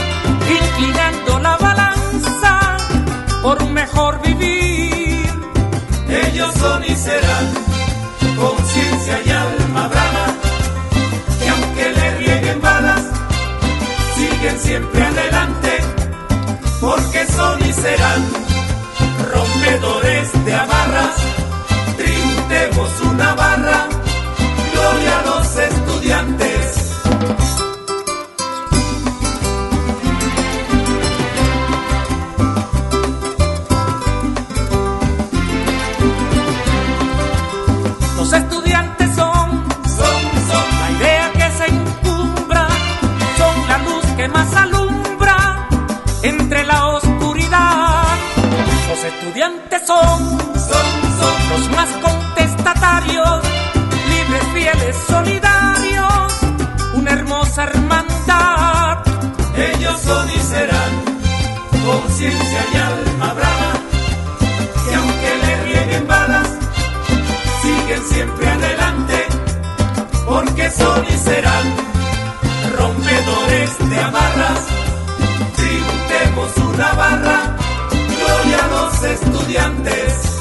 [0.50, 2.78] inclinando la balanza
[3.42, 5.30] por un mejor vivir.
[6.08, 7.48] Ellos son y serán
[8.38, 10.28] conciencia y alma brava,
[11.40, 13.04] que aunque le rieguen balas,
[14.16, 15.72] siguen siempre adelante,
[16.80, 18.24] porque son y serán
[19.34, 21.16] rompedores de amarras,
[21.98, 23.57] trintemos una barra
[49.28, 50.88] estudiantes son, son,
[51.20, 53.42] son los más contestatarios,
[54.10, 56.34] libres, fieles, solidarios,
[56.94, 59.00] una hermosa hermandad.
[59.56, 60.92] Ellos son y serán
[61.86, 63.74] conciencia y alma brava,
[64.86, 66.50] que aunque le rieguen balas,
[67.62, 69.26] siguen siempre adelante,
[70.26, 71.66] porque son y serán
[72.78, 74.60] rompedores de amarras.
[75.56, 77.58] Tributemos una barra,
[79.04, 80.37] estudiantes.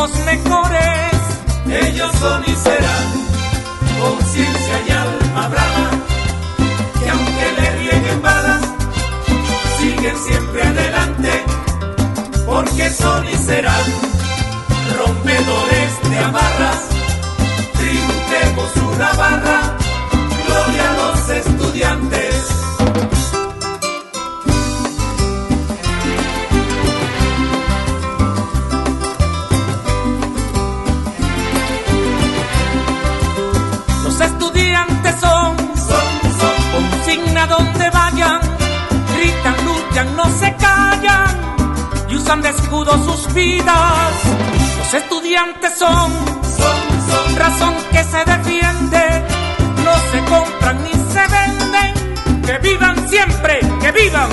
[0.00, 1.12] Tiempos mejores.
[1.66, 3.06] Ellos son y serán
[4.00, 5.90] conciencia y alma brava,
[6.98, 8.62] que aunque le rieguen balas,
[9.78, 11.44] siguen siempre adelante,
[12.46, 13.84] porque son y serán
[14.98, 16.80] rompedores de amarras.
[17.74, 19.76] Tributemos una barra,
[20.46, 22.19] gloria a los estudiantes.
[42.30, 44.12] Usan de escudo sus vidas.
[44.78, 46.12] Los estudiantes son,
[46.58, 46.78] son,
[47.10, 49.24] son razón que se defiende,
[49.84, 54.30] no se compran ni se venden, que vivan siempre, que vivan.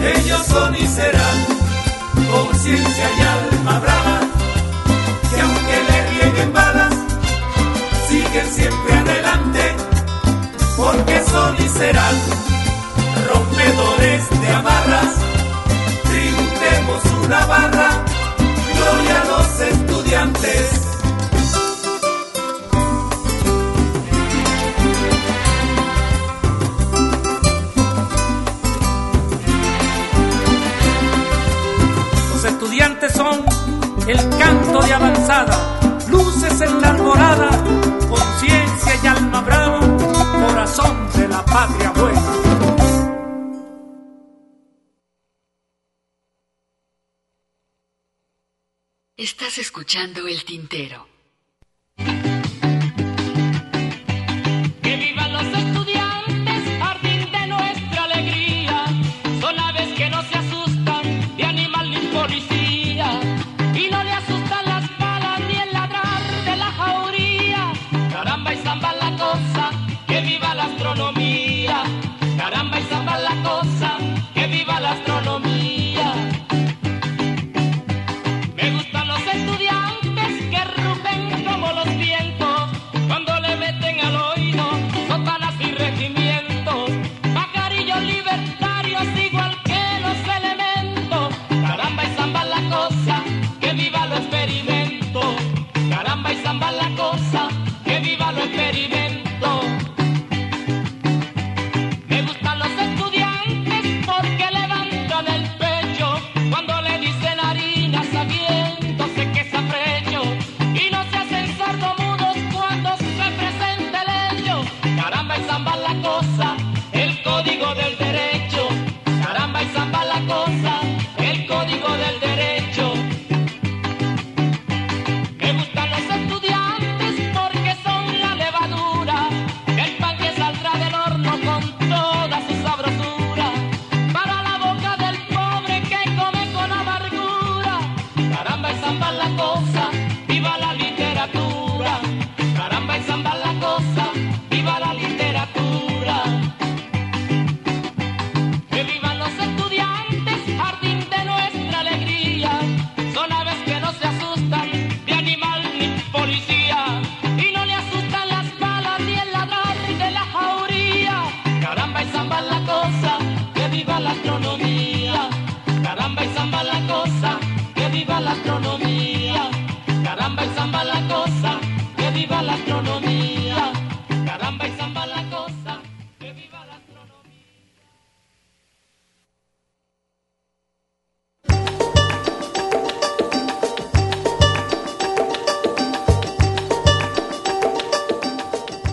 [0.00, 1.38] Ellos son y serán
[2.30, 4.20] conciencia y alma brava,
[5.30, 6.94] que aunque le rieguen balas,
[8.08, 9.76] siguen siempre adelante,
[10.78, 12.14] porque son y serán
[13.28, 15.29] rompedores de amarras.
[16.90, 18.04] Tributemos una barra,
[18.76, 20.86] gloria a los estudiantes.
[32.32, 33.44] Los estudiantes son
[34.06, 37.50] el canto de avanzada, luces en la alborada,
[38.08, 39.80] conciencia y alma brava,
[40.48, 42.49] corazón de la patria buena.
[49.50, 51.09] Estás escuchando el tintero.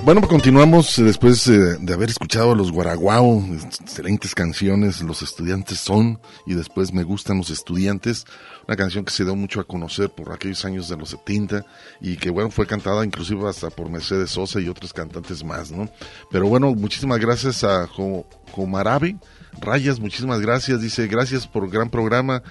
[0.08, 3.43] Bueno, pues continuamos eh, después eh, de haber escuchado los Guaraguao,
[3.82, 8.24] excelentes canciones, Los estudiantes son, y después Me gustan los estudiantes,
[8.66, 11.66] una canción que se dio mucho a conocer por aquellos años de los 70
[11.99, 15.89] y que bueno, fue cantada inclusive hasta por Mercedes Sosa y otros cantantes más, ¿no?
[16.32, 17.89] Pero bueno, muchísimas gracias a
[18.53, 19.18] Comarabi
[19.60, 22.43] Rayas, muchísimas gracias, dice, gracias por gran programa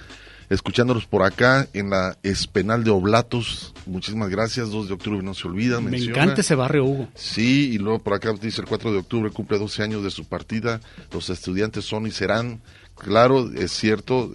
[0.49, 3.73] escuchándolos por acá en la Espenal de Oblatos.
[3.85, 5.79] Muchísimas gracias, 2 de octubre no se olvida.
[5.81, 7.07] Me encanta ese barrio, Hugo.
[7.15, 10.25] Sí, y luego por acá dice el 4 de octubre cumple 12 años de su
[10.25, 10.79] partida.
[11.11, 12.61] Los estudiantes son y serán.
[12.97, 14.31] Claro, es cierto,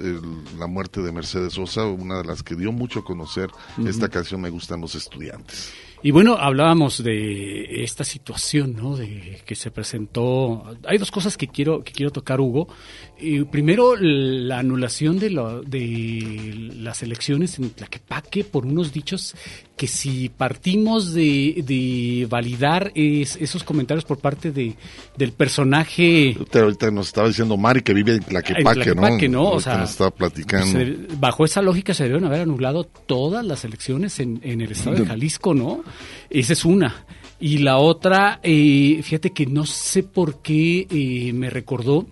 [0.56, 3.50] la muerte de Mercedes Sosa, una de las que dio mucho a conocer
[3.84, 5.72] esta canción Me gustan los estudiantes.
[6.04, 8.96] Y bueno, hablábamos de esta situación, ¿no?
[8.96, 10.76] De que se presentó.
[10.84, 12.66] Hay dos cosas que quiero que quiero tocar, Hugo.
[13.50, 19.34] Primero, la anulación de, lo, de las elecciones en Tlaquepaque por unos dichos
[19.76, 24.76] que si partimos de, de validar esos comentarios por parte de,
[25.16, 26.36] del personaje...
[26.52, 29.42] ahorita nos estaba diciendo Mari que vive en Tlaquepaque, ¿no?
[29.42, 29.50] ¿no?
[29.50, 30.78] O sea, nos estaba platicando.
[31.18, 35.06] bajo esa lógica se debieron haber anulado todas las elecciones en, en el estado de
[35.06, 35.82] Jalisco, ¿no?
[36.30, 37.04] Esa es una.
[37.42, 42.06] Y la otra, eh, fíjate que no sé por qué eh, me recordó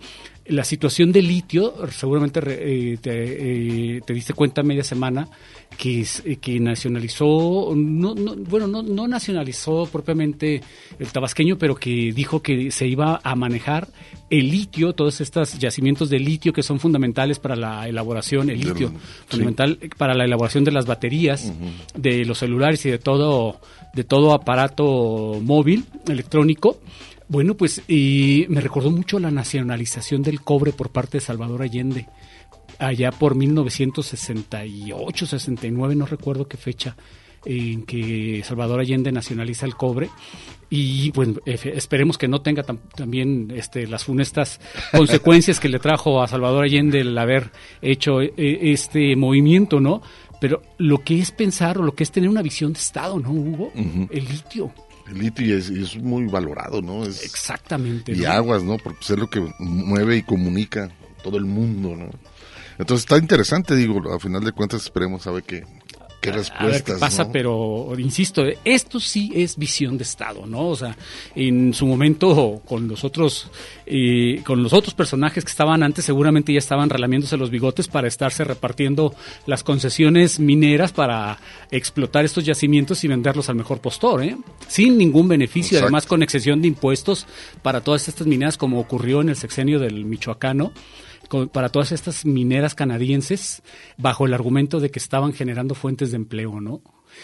[0.51, 5.27] la situación de litio, seguramente eh, te, te, diste cuenta media semana,
[5.77, 6.05] que,
[6.41, 10.61] que nacionalizó, no, no, bueno, no, no nacionalizó propiamente
[10.99, 13.87] el tabasqueño, pero que dijo que se iba a manejar
[14.29, 18.91] el litio, todos estos yacimientos de litio que son fundamentales para la elaboración, el litio,
[19.27, 21.51] fundamental para la elaboración de las baterías,
[21.95, 23.59] de los celulares y de todo,
[23.93, 26.79] de todo aparato móvil electrónico.
[27.31, 32.09] Bueno, pues y me recordó mucho la nacionalización del cobre por parte de Salvador Allende,
[32.77, 36.97] allá por 1968, 69, no recuerdo qué fecha,
[37.45, 40.09] en que Salvador Allende nacionaliza el cobre
[40.69, 44.59] y bueno, esperemos que no tenga también este, las funestas
[44.91, 47.49] consecuencias que le trajo a Salvador Allende el haber
[47.81, 50.01] hecho e, e, este movimiento, ¿no?
[50.41, 53.31] Pero lo que es pensar o lo que es tener una visión de Estado, ¿no,
[53.31, 53.71] Hugo?
[53.73, 54.73] El litio.
[55.11, 57.03] El litio es, es muy valorado, ¿no?
[57.03, 58.13] Es, Exactamente.
[58.13, 58.77] Y aguas, ¿no?
[58.77, 60.89] Porque es lo que mueve y comunica
[61.21, 62.09] todo el mundo, ¿no?
[62.77, 65.65] Entonces está interesante, digo, a final de cuentas esperemos a ver qué,
[66.21, 66.99] qué respuestas.
[66.99, 70.69] pasa, pero insisto, esto sí es visión de Estado, ¿no?
[70.69, 70.95] O sea,
[71.35, 73.49] en su momento con los otros,
[73.85, 78.07] eh, con los otros personajes que estaban antes, seguramente ya estaban relamiéndose los bigotes para
[78.07, 79.13] estarse repartiendo
[79.47, 81.39] las concesiones mineras para
[81.71, 84.37] explotar estos yacimientos y venderlos al mejor postor, ¿eh?
[84.67, 87.25] Sin ningún beneficio, además con excesión de impuestos
[87.63, 90.71] para todas estas mineras, como ocurrió en el sexenio del Michoacano
[91.51, 93.61] para todas estas mineras canadienses
[93.97, 96.81] bajo el argumento de que estaban generando fuentes de empleo, ¿no?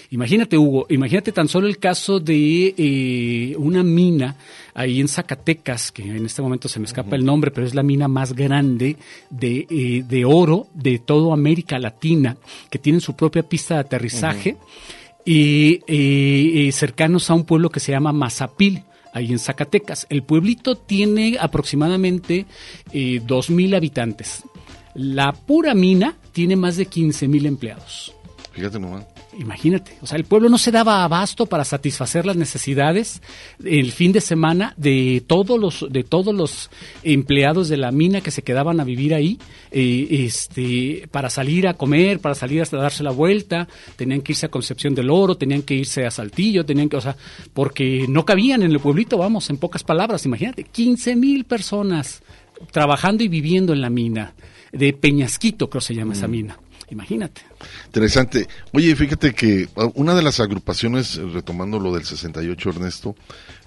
[0.10, 4.36] Imagínate, Hugo, imagínate tan solo el caso de eh, una mina
[4.74, 7.84] ahí en Zacatecas, que en este momento se me escapa el nombre, pero es la
[7.84, 8.97] mina más grande
[9.30, 12.38] de, eh, de oro de toda América Latina,
[12.70, 14.58] que tienen su propia pista de aterrizaje,
[15.26, 18.84] y eh, cercanos a un pueblo que se llama Mazapil
[19.18, 20.07] ahí en Zacatecas.
[20.09, 22.45] El pueblito tiene aproximadamente
[22.91, 24.43] eh, 2.000 habitantes.
[24.93, 28.13] La pura mina tiene más de 15.000 empleados.
[28.53, 29.05] Fíjate nomás.
[29.40, 33.22] Imagínate, o sea, el pueblo no se daba abasto para satisfacer las necesidades
[33.64, 36.72] el fin de semana de todos los de todos los
[37.04, 39.38] empleados de la mina que se quedaban a vivir ahí,
[39.70, 44.48] eh, este, para salir a comer, para salir hasta darse la vuelta, tenían que irse
[44.48, 47.16] a Concepción del Oro, tenían que irse a Saltillo, tenían que, o sea,
[47.54, 52.24] porque no cabían en el pueblito, vamos, en pocas palabras, imagínate, 15 mil personas
[52.72, 54.34] trabajando y viviendo en la mina
[54.72, 56.32] de Peñasquito, creo se llama esa mm.
[56.32, 56.60] mina.
[56.90, 57.42] Imagínate.
[57.86, 58.48] Interesante.
[58.72, 63.16] Oye, fíjate que ah, una de las agrupaciones, retomando lo del 68, Ernesto,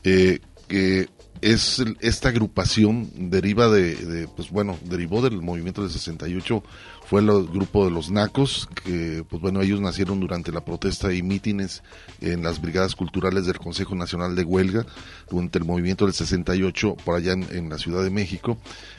[0.05, 1.09] eh, que
[1.43, 6.63] es esta agrupación deriva de, pues bueno, derivó del movimiento del 68,
[7.07, 11.23] fue el grupo de los Nacos, que pues bueno, ellos nacieron durante la protesta y
[11.23, 11.83] mítines
[12.21, 14.87] en las brigadas culturales del Consejo Nacional de Huelga,
[15.31, 18.59] durante el movimiento del 68, por allá en la Ciudad de México,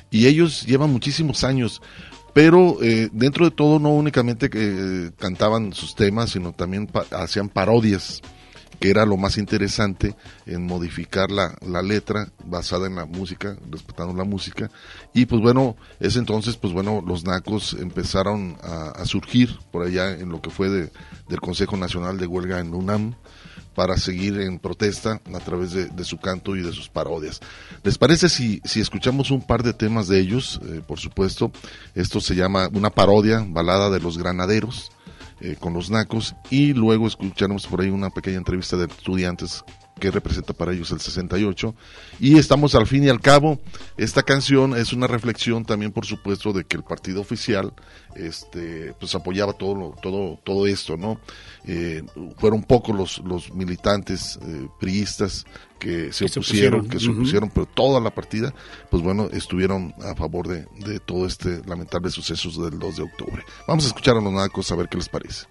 [0.10, 1.82] y ellos llevan muchísimos años
[2.34, 8.22] pero eh, dentro de todo no únicamente eh, cantaban sus temas, sino también hacían parodias,
[8.80, 10.16] que era lo más interesante
[10.46, 14.72] en modificar la, la, letra basada en la música, respetando la música.
[15.14, 20.12] Y pues bueno, ese entonces, pues bueno, los nacos empezaron a, a surgir por allá
[20.12, 20.90] en lo que fue de,
[21.30, 23.16] del Consejo Nacional de Huelga en UNAM
[23.76, 27.40] para seguir en protesta a través de, su canto y de sus parodias.
[27.84, 30.60] ¿Les parece si, escuchamos un par de temas de ellos?
[30.66, 31.52] Eh, por supuesto,
[31.96, 34.92] esto se llama una parodia, balada de los granaderos,
[35.40, 39.64] eh, con los nacos, y luego escucharemos por ahí una pequeña entrevista de estudiantes
[40.02, 41.74] que representa para ellos el 68.
[42.20, 43.62] Y estamos al fin y al cabo,
[43.96, 47.72] esta canción es una reflexión también, por supuesto, de que el partido oficial,
[48.16, 51.22] este, pues apoyaba todo, todo, todo esto, ¿no?
[51.66, 52.03] Eh,
[52.38, 55.45] fueron pocos los, los militantes eh, priistas
[55.78, 58.53] que se Que se opusieron, que se opusieron, pero toda la partida,
[58.89, 63.43] pues bueno, estuvieron a favor de, de todo este lamentable sucesos del 2 de octubre.
[63.68, 65.45] Vamos a escuchar a los nacos a ver qué les parece.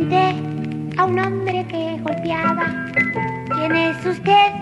[0.00, 2.92] Pregunté a un hombre que golpeaba,
[3.54, 4.52] ¿quién es usted?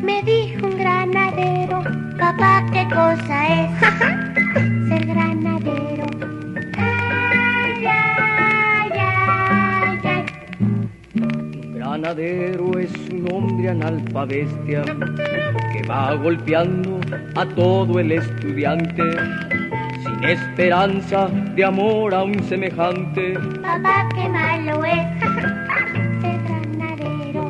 [0.00, 1.82] Me dijo un granadero,
[2.18, 3.70] papá, ¿qué cosa es?
[4.88, 6.06] Ser granadero.
[6.76, 10.24] Ay, ay, ay, ay.
[11.74, 17.00] Granadero es un hombre analfabestia que va golpeando
[17.34, 19.02] a todo el estudiante
[20.22, 23.34] esperanza de amor a un semejante.
[23.62, 25.20] Papá, qué malo es
[26.20, 27.48] ser granadero.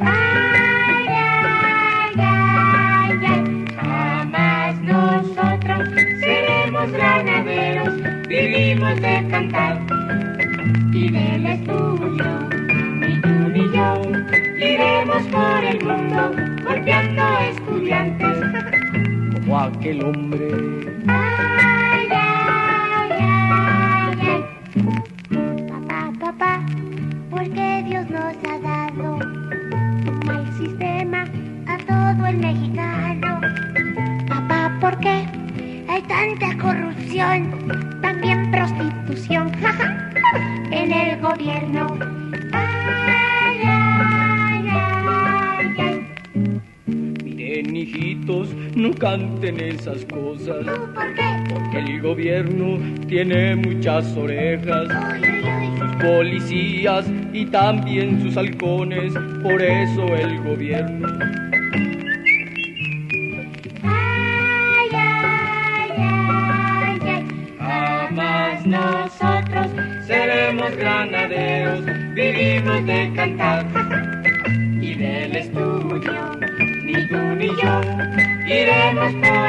[0.00, 3.64] Ay, ay, ay.
[3.76, 5.88] Jamás nosotros
[6.20, 7.94] seremos granaderos,
[8.28, 9.80] vivimos de cantar
[10.92, 12.48] y del estudio.
[13.00, 14.02] Ni tú ni yo
[14.56, 16.32] iremos por el mundo
[16.64, 18.38] golpeando estudiantes.
[19.34, 20.48] Como aquel hombre
[35.98, 39.50] hay tanta corrupción, también prostitución
[40.70, 41.98] en el gobierno?
[42.52, 46.60] Ay, ay, ay, ay.
[47.24, 50.64] Miren, hijitos, no canten esas cosas.
[50.66, 51.52] ¿Por qué?
[51.52, 52.78] Porque el gobierno
[53.08, 54.88] tiene muchas orejas.
[55.78, 59.14] Sus policías y también sus halcones.
[59.42, 61.37] Por eso el gobierno.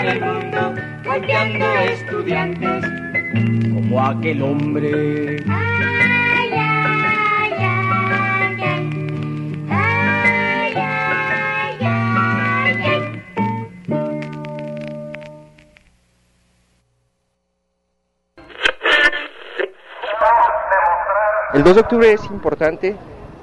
[0.10, 0.74] El mundo
[1.92, 2.86] estudiantes.
[3.74, 5.44] Como aquel hombre.
[5.48, 7.54] Ay, ay, ay,
[8.62, 8.80] ay.
[9.70, 13.24] Ay, ay, ay, ay.
[21.54, 22.96] El 2 de octubre es importante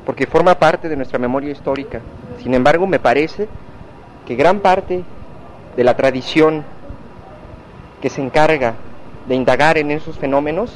[0.05, 2.01] porque forma parte de nuestra memoria histórica.
[2.43, 3.49] Sin embargo, me parece
[4.27, 5.05] que gran parte
[5.77, 6.65] de la tradición
[8.01, 8.75] que se encarga
[9.29, 10.71] de indagar en esos fenómenos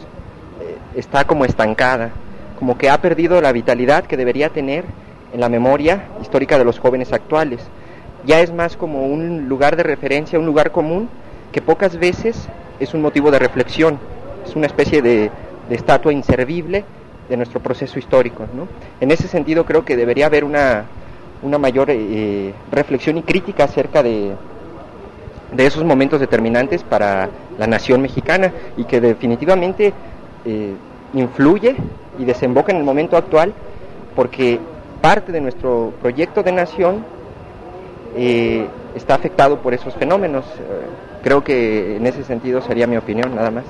[0.60, 2.10] eh, está como estancada,
[2.58, 4.84] como que ha perdido la vitalidad que debería tener
[5.32, 7.60] en la memoria histórica de los jóvenes actuales.
[8.26, 11.08] Ya es más como un lugar de referencia, un lugar común,
[11.52, 12.48] que pocas veces
[12.78, 13.98] es un motivo de reflexión,
[14.44, 15.30] es una especie de,
[15.68, 16.84] de estatua inservible
[17.28, 18.46] de nuestro proceso histórico.
[18.54, 18.68] ¿no?
[19.00, 20.84] En ese sentido creo que debería haber una,
[21.42, 24.32] una mayor eh, reflexión y crítica acerca de,
[25.52, 27.28] de esos momentos determinantes para
[27.58, 29.92] la nación mexicana y que definitivamente
[30.44, 30.74] eh,
[31.14, 31.76] influye
[32.18, 33.52] y desemboca en el momento actual
[34.14, 34.60] porque
[35.00, 37.04] parte de nuestro proyecto de nación
[38.16, 40.44] eh, está afectado por esos fenómenos.
[40.46, 40.86] Eh,
[41.22, 43.64] creo que en ese sentido sería mi opinión, nada más.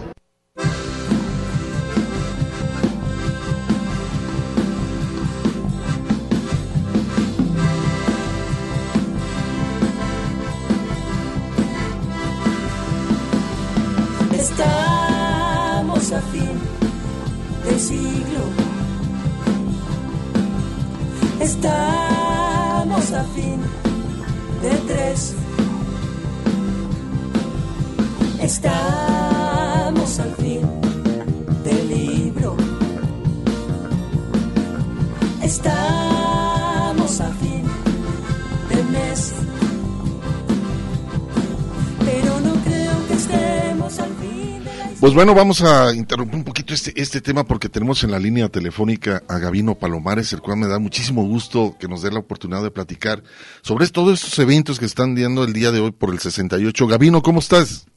[45.01, 48.51] Pues bueno, vamos a interrumpir un poquito este, este tema porque tenemos en la línea
[48.51, 52.63] telefónica a Gavino Palomares, el cual me da muchísimo gusto que nos dé la oportunidad
[52.63, 53.23] de platicar
[53.63, 56.87] sobre todos estos eventos que están dando el día de hoy por el 68.
[56.87, 57.89] Gavino, ¿cómo estás?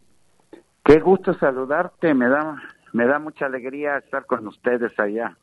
[0.85, 2.55] Qué gusto saludarte, me da,
[2.93, 5.37] me da mucha alegría estar con ustedes allá.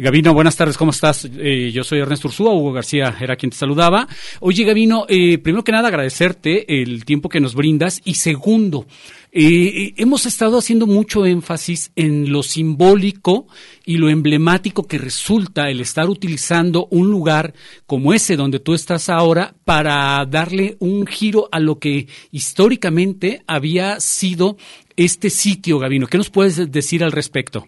[0.00, 1.28] Gavino, buenas tardes, ¿cómo estás?
[1.38, 4.06] Eh, yo soy Ernesto Ursúa, Hugo García era quien te saludaba.
[4.38, 8.86] Oye, Gavino, eh, primero que nada agradecerte el tiempo que nos brindas y segundo,
[9.32, 13.48] eh, hemos estado haciendo mucho énfasis en lo simbólico
[13.84, 17.52] y lo emblemático que resulta el estar utilizando un lugar
[17.84, 23.98] como ese donde tú estás ahora para darle un giro a lo que históricamente había
[23.98, 24.56] sido
[24.96, 26.06] este sitio, Gavino.
[26.06, 27.66] ¿Qué nos puedes decir al respecto?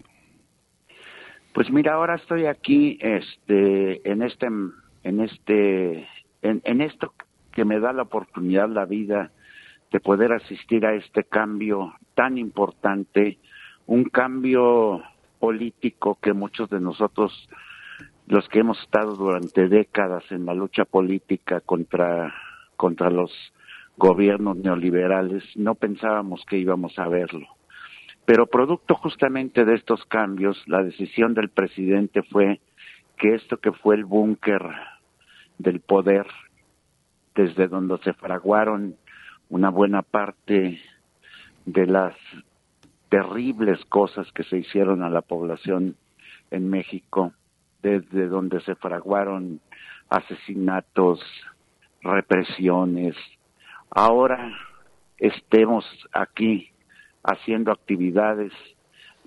[1.61, 6.09] Pues mira, ahora estoy aquí, este, en este, en este,
[6.41, 7.13] en, en esto
[7.53, 9.31] que me da la oportunidad la vida
[9.93, 13.37] de poder asistir a este cambio tan importante,
[13.87, 15.03] un cambio
[15.39, 17.31] político que muchos de nosotros,
[18.27, 22.33] los que hemos estado durante décadas en la lucha política contra,
[22.79, 23.31] contra los
[23.99, 27.60] gobiernos neoliberales, no pensábamos que íbamos a verlo.
[28.31, 32.61] Pero producto justamente de estos cambios, la decisión del presidente fue
[33.19, 34.63] que esto que fue el búnker
[35.59, 36.29] del poder,
[37.35, 38.95] desde donde se fraguaron
[39.49, 40.81] una buena parte
[41.67, 42.15] de las
[43.09, 45.97] terribles cosas que se hicieron a la población
[46.53, 47.33] en México,
[47.83, 49.61] desde donde se fraguaron
[50.09, 51.21] asesinatos,
[52.01, 53.17] represiones.
[53.91, 54.57] Ahora
[55.19, 56.70] estemos aquí
[57.23, 58.53] haciendo actividades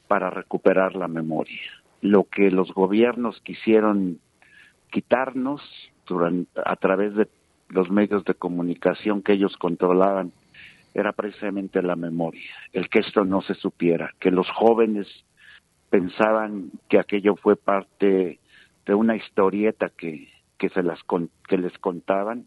[0.08, 1.62] para recuperar la memoria.
[2.02, 4.20] Lo que los gobiernos quisieron
[4.92, 5.62] quitarnos
[6.66, 7.28] a través de
[7.70, 10.32] los medios de comunicación que ellos controlaban
[10.94, 15.08] era precisamente la memoria, el que esto no se supiera, que los jóvenes
[15.90, 18.40] pensaban que aquello fue parte
[18.86, 21.00] de una historieta que, que se las
[21.48, 22.46] que les contaban.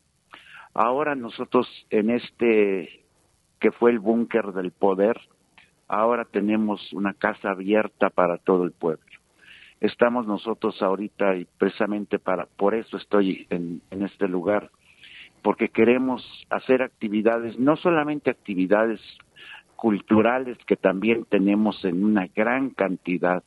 [0.74, 3.05] Ahora nosotros en este
[3.59, 5.18] que fue el búnker del poder,
[5.89, 9.05] ahora tenemos una casa abierta para todo el pueblo.
[9.80, 14.70] Estamos nosotros ahorita y precisamente para por eso estoy en, en este lugar,
[15.43, 19.01] porque queremos hacer actividades, no solamente actividades
[19.76, 23.45] culturales que también tenemos en una gran cantidad,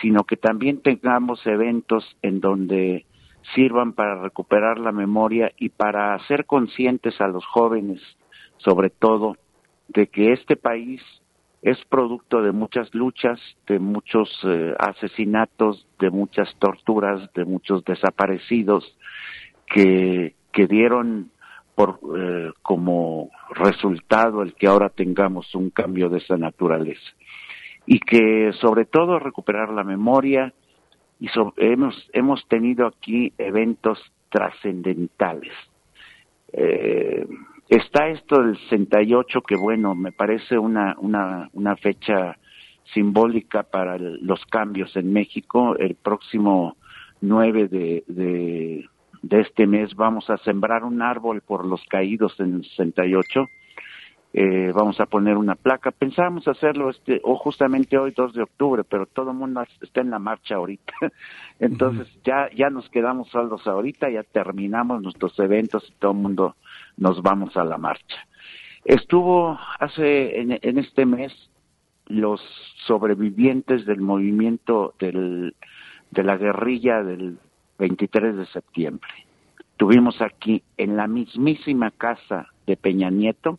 [0.00, 3.04] sino que también tengamos eventos en donde
[3.54, 8.00] sirvan para recuperar la memoria y para hacer conscientes a los jóvenes,
[8.58, 9.36] sobre todo,
[9.88, 11.02] de que este país
[11.64, 18.84] es producto de muchas luchas, de muchos eh, asesinatos, de muchas torturas, de muchos desaparecidos
[19.66, 21.30] que, que dieron
[21.74, 27.14] por eh, como resultado el que ahora tengamos un cambio de esa naturaleza.
[27.86, 30.52] Y que sobre todo recuperar la memoria
[31.18, 33.98] y hemos hemos tenido aquí eventos
[34.28, 35.54] trascendentales.
[36.52, 37.26] Eh,
[37.68, 42.36] Está esto del 68 que bueno, me parece una, una, una fecha
[42.92, 45.74] simbólica para el, los cambios en México.
[45.76, 46.76] El próximo
[47.22, 48.88] 9 de, de,
[49.22, 53.46] de, este mes vamos a sembrar un árbol por los caídos en el 68.
[54.36, 55.90] Eh, vamos a poner una placa.
[55.90, 60.10] Pensábamos hacerlo este, o justamente hoy, 2 de octubre, pero todo el mundo está en
[60.10, 60.92] la marcha ahorita.
[61.60, 66.56] Entonces ya, ya nos quedamos solos ahorita, ya terminamos nuestros eventos y todo el mundo
[66.96, 68.26] nos vamos a la marcha.
[68.84, 71.32] Estuvo hace en, en este mes
[72.06, 72.40] los
[72.86, 75.54] sobrevivientes del movimiento del,
[76.10, 77.38] de la guerrilla del
[77.78, 79.08] 23 de septiembre.
[79.76, 83.58] Tuvimos aquí en la mismísima casa de Peña Nieto,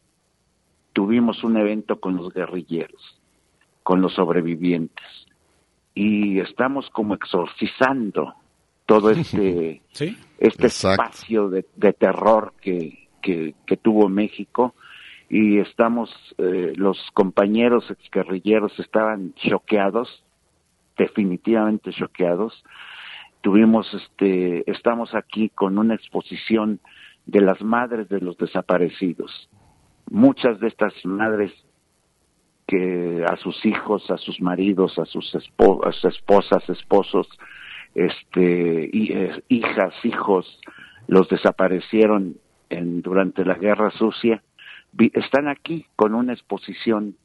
[0.94, 3.20] tuvimos un evento con los guerrilleros,
[3.84, 5.06] con los sobrevivientes.
[5.94, 8.36] Y estamos como exorcizando
[8.86, 10.18] todo este, ¿Sí?
[10.38, 14.76] este espacio de, de terror que, que, tuvo México
[15.30, 20.24] y estamos, eh, los compañeros exguerrilleros estaban choqueados,
[20.98, 22.64] definitivamente choqueados.
[23.42, 26.80] Tuvimos, este, estamos aquí con una exposición
[27.26, 29.50] de las madres de los desaparecidos.
[30.10, 31.52] Muchas de estas madres
[32.68, 37.28] que a sus hijos, a sus maridos, a sus, espo a sus esposas, esposos,
[37.96, 40.60] este, eh, hijas, hijos,
[41.08, 42.38] los desaparecieron
[42.70, 44.42] en, durante la Guerra Sucia,
[44.92, 47.16] vi, están aquí con una exposición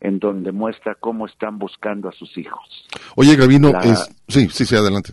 [0.00, 2.86] en donde muestra cómo están buscando a sus hijos.
[3.16, 4.22] Oye, la, es...
[4.28, 5.12] sí, sí, sí, adelante.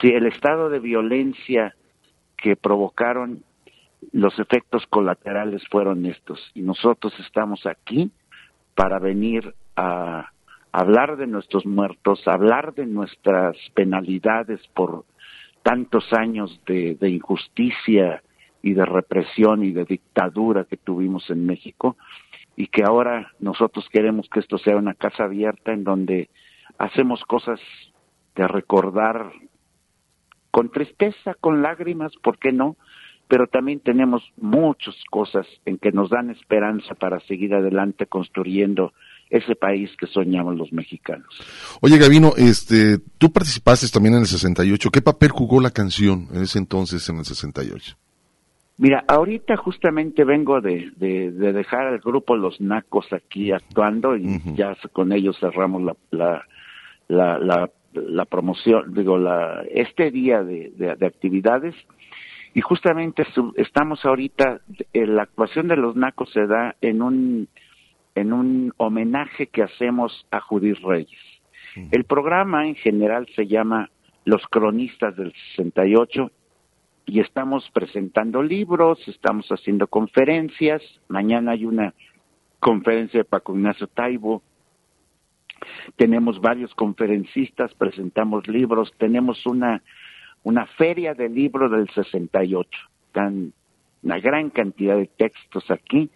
[0.00, 1.74] Sí, el estado de violencia
[2.36, 3.44] que provocaron
[4.12, 8.10] los efectos colaterales fueron estos y nosotros estamos aquí
[8.74, 10.30] para venir a,
[10.72, 15.04] hablar de nuestros muertos, hablar de nuestras penalidades por
[15.62, 18.22] tantos años de, de injusticia
[18.62, 21.96] y de represión y de dictadura que tuvimos en México
[22.56, 26.28] y que ahora nosotros queremos que esto sea una casa abierta en donde
[26.78, 27.60] hacemos cosas
[28.36, 29.32] de recordar
[30.50, 32.76] con tristeza, con lágrimas, ¿por qué no?
[33.28, 38.92] Pero también tenemos muchas cosas en que nos dan esperanza para seguir adelante construyendo
[39.30, 41.28] ese país que soñamos los mexicanos.
[41.80, 44.90] Oye, Gavino, este, tú participaste también en el 68.
[44.90, 47.96] ¿Qué papel jugó la canción en ese entonces, en el 68?
[48.80, 54.40] Mira, ahorita justamente vengo de, de, de dejar al grupo Los Nacos aquí actuando y
[54.54, 56.44] ya con ellos cerramos la, la,
[57.08, 61.74] la, la, la promoción, digo, la, este día de, de, de actividades.
[62.54, 64.60] Y justamente su- estamos ahorita,
[64.94, 67.48] eh, la actuación de Los Nacos se da en un,
[68.14, 71.20] en un homenaje que hacemos a Judith Reyes.
[71.92, 73.90] El programa en general se llama
[74.24, 76.30] Los Cronistas del 68
[77.10, 80.80] y estamos presentando libros, estamos haciendo conferencias.
[81.08, 81.92] Mañana hay una
[82.60, 84.42] conferencia de Paco Ignacio Taibo.
[85.96, 89.82] Tenemos varios conferencistas, presentamos libros, tenemos una,
[90.44, 92.70] una feria de libros del 68.
[93.06, 93.54] Están
[94.04, 96.10] una gran cantidad de textos aquí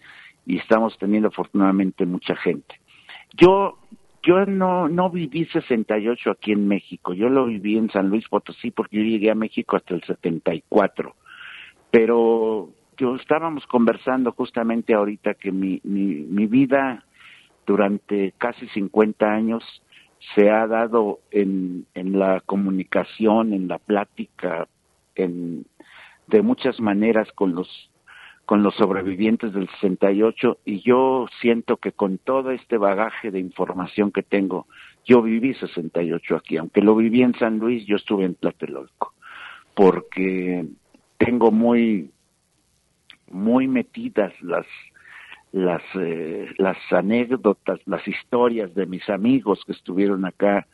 [0.47, 2.77] y estamos teniendo afortunadamente mucha gente.
[3.37, 3.81] Yo
[4.25, 8.71] yo no no viví 68 aquí en México, yo lo viví en San Luis Potosí
[8.71, 11.15] porque yo llegué a México hasta el 74.
[11.91, 17.05] Pero yo estábamos conversando justamente ahorita que mi mi, mi vida
[17.67, 19.63] durante casi 50 años
[20.35, 24.69] se ha dado en, en la comunicación, en la plática,
[25.15, 25.67] en,
[26.27, 27.69] de muchas maneras con los
[28.47, 34.13] con los sobrevivientes del 68 y yo siento que con todo este bagaje de información
[34.13, 34.67] que tengo,
[35.05, 39.15] yo viví 68 aquí, aunque lo viví en San Luis, yo estuve en Tlatelolco,
[39.75, 40.67] porque
[41.19, 42.11] tengo muy
[43.31, 44.67] muy metidas las
[45.53, 50.67] las eh, las anécdotas, las historias de mis amigos que estuvieron acá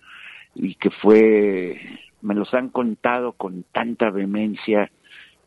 [0.54, 1.80] y que fue
[2.22, 4.90] me los han contado con tanta vehemencia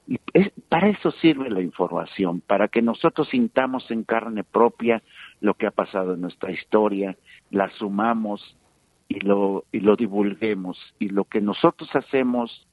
[0.07, 5.01] y es- para eso sirve la información, para que nosotros sintamos en carne propia
[5.39, 7.15] lo que ha pasado en nuestra historia,
[7.51, 8.57] la sumamos
[9.07, 10.77] y lo, y lo divulguemos.
[10.99, 12.67] Y lo que nosotros hacemos,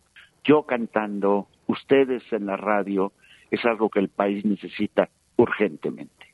[0.45, 3.13] yo cantando, ustedes en la radio,
[3.51, 6.30] es algo que el país necesita urgentemente.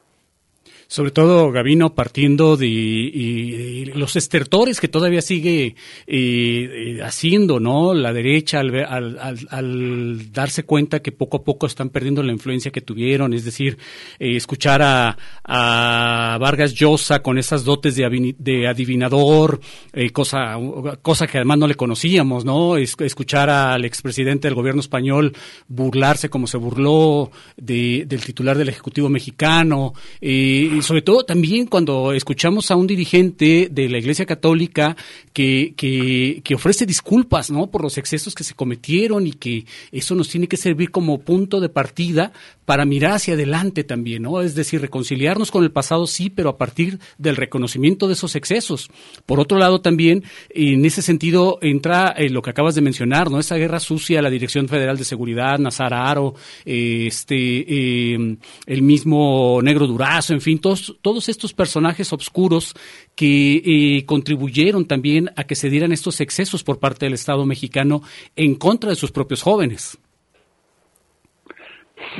[0.88, 5.74] Sobre todo, Gavino, partiendo de y- los estertores que todavía sigue
[6.06, 7.92] eh, eh, haciendo, ¿no?
[7.94, 9.18] La derecha al, al,
[9.50, 13.78] al- darse cuenta que poco a poco están perdiendo la influencia que tuvieron, es decir,
[14.18, 19.60] eh, escuchar a, a Vargas Llosa con esas dotes de, adivinador,
[19.92, 20.56] eh, cosa,
[21.02, 22.76] cosa que además no le conocíamos, ¿no?
[22.76, 25.32] Es- escuchar al expresidente del gobierno español
[25.68, 31.66] burlarse como se burló de- del titular del Ejecutivo mexicano, eh, y sobre todo también
[31.66, 34.96] cuando escuchamos a un dirigente de la Iglesia Católica
[35.32, 37.68] que, que, que ofrece disculpas, ¿no?
[37.68, 41.60] Por los excesos que se cometieron y que eso nos tiene que servir como punto
[41.60, 42.32] de partida
[42.66, 44.40] para mirar hacia adelante también, ¿no?
[44.40, 48.90] Es decir, reconciliarnos con el pasado sí, pero a partir del reconocimiento de esos excesos.
[49.24, 53.38] Por otro lado también, en ese sentido entra eh, lo que acabas de mencionar, ¿no?
[53.38, 56.34] Esa guerra sucia, la Dirección Federal de Seguridad, Nazar Aro,
[56.64, 58.36] eh, este, eh,
[58.66, 62.74] el mismo Negro Durazo, en fin, todos, estos personajes oscuros
[63.16, 68.02] que eh, contribuyeron también a que se dieran estos excesos por parte del Estado mexicano
[68.36, 69.98] en contra de sus propios jóvenes.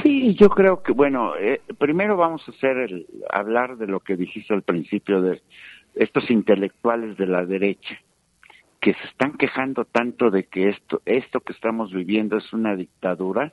[0.03, 4.17] Sí, yo creo que, bueno, eh, primero vamos a hacer el, hablar de lo que
[4.17, 5.41] dijiste al principio de
[5.95, 7.97] estos intelectuales de la derecha
[8.81, 13.53] que se están quejando tanto de que esto, esto que estamos viviendo es una dictadura.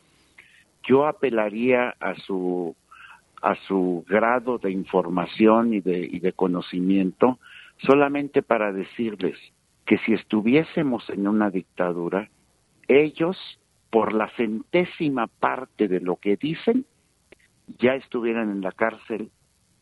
[0.84, 2.76] Yo apelaría a su
[3.43, 7.39] a su grado de información y de, y de conocimiento
[7.79, 9.37] solamente para decirles
[9.85, 12.29] que si estuviésemos en una dictadura,
[12.87, 13.37] ellos,
[13.89, 16.85] por la centésima parte de lo que dicen,
[17.79, 19.29] ya estuvieran en la cárcel,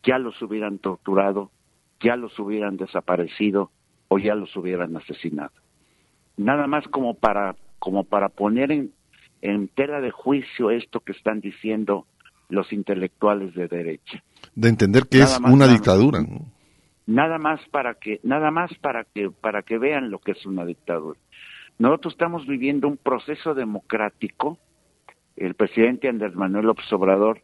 [0.02, 1.52] ya los hubieran torturado,
[2.00, 3.70] ya los hubieran desaparecido
[4.08, 5.54] o ya los hubieran asesinado.
[6.36, 8.92] Nada más como para, como para poner en,
[9.44, 12.08] en tela de juicio esto que están diciendo
[12.52, 14.24] los intelectuales de derecha.
[14.56, 15.74] De entender que Nada es más, una nada.
[15.74, 16.22] dictadura.
[16.22, 16.46] ¿no?
[17.08, 20.66] nada más para que nada más para que para que vean lo que es una
[20.66, 21.20] dictadura.
[21.80, 24.60] Nosotros estamos viviendo un proceso democrático.
[25.36, 27.42] El presidente Andrés Manuel López Obrador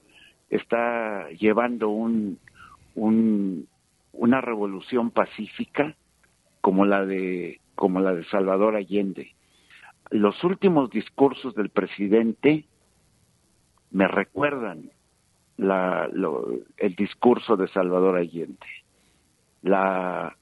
[0.49, 2.37] está llevando un,
[2.95, 3.67] un
[4.13, 5.95] una revolución pacífica
[6.61, 9.33] como la de como la de Salvador Allende.
[10.09, 12.65] Los últimos discursos del presidente
[13.91, 14.91] me recuerdan
[15.57, 18.65] la, lo- el discurso de Salvador Allende.
[19.63, 20.35] La,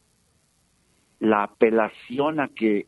[1.19, 2.87] la apelación a que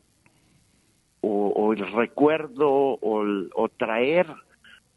[1.20, 4.26] o, el recuerdo o, traer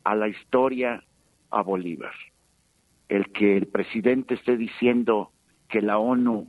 [0.03, 1.03] a la historia
[1.49, 2.13] a Bolívar.
[3.09, 5.31] El que el presidente esté diciendo
[5.67, 6.47] que la ONU,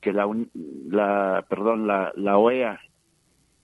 [0.00, 0.26] que la,
[0.88, 2.80] la perdón, la, la OEA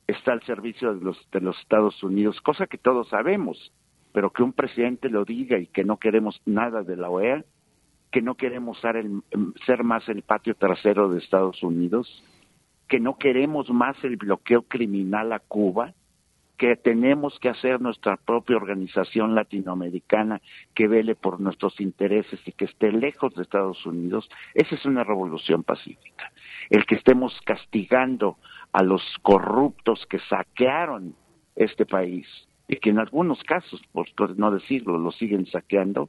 [0.07, 3.73] está al servicio de los, de los Estados Unidos, cosa que todos sabemos,
[4.13, 7.45] pero que un presidente lo diga y que no queremos nada de la OEA,
[8.11, 9.23] que no queremos ser, el-
[9.67, 12.25] ser más el patio trasero de Estados Unidos,
[12.89, 15.95] que no queremos más el bloqueo criminal a Cuba,
[16.59, 20.43] que tenemos que hacer nuestra propia organización latinoamericana
[20.75, 25.03] que vele por nuestros intereses y que esté lejos de Estados Unidos, esa es una
[25.05, 26.31] revolución pacífica.
[26.69, 28.37] El que estemos castigando
[28.73, 31.15] a los corruptos que saquearon
[31.57, 32.27] este país
[32.73, 34.07] y que en algunos casos, por
[34.39, 36.09] no decirlo, lo siguen saqueando,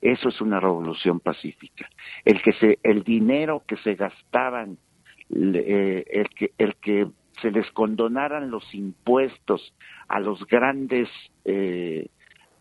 [0.00, 1.88] eso es una revolución pacífica.
[2.24, 4.78] El que se, el dinero que se gastaban,
[5.30, 7.08] eh, el que, el que
[7.40, 9.74] se les condonaran los impuestos
[10.06, 11.08] a los grandes,
[11.44, 12.06] eh,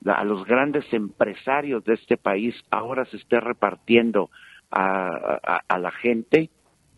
[0.06, 4.32] a los grandes empresarios de este país, ahora se esté repartiendo
[4.72, 5.10] a,
[5.44, 6.50] a- a la gente,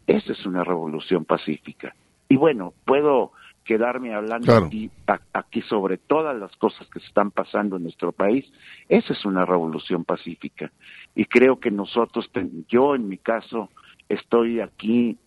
[0.07, 1.93] esa es una revolución pacífica.
[2.29, 3.33] Y bueno, puedo
[3.63, 4.65] quedarme hablando Claro.
[4.67, 8.51] aquí, a- aquí sobre todas las cosas que se están pasando en nuestro país.
[8.89, 10.71] Esa es una revolución pacífica.
[11.15, 12.29] Y creo que nosotros,
[12.67, 13.69] yo en mi caso,
[14.09, 15.17] estoy aquí.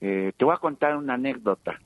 [0.00, 1.80] eh, te voy a contar una anécdota.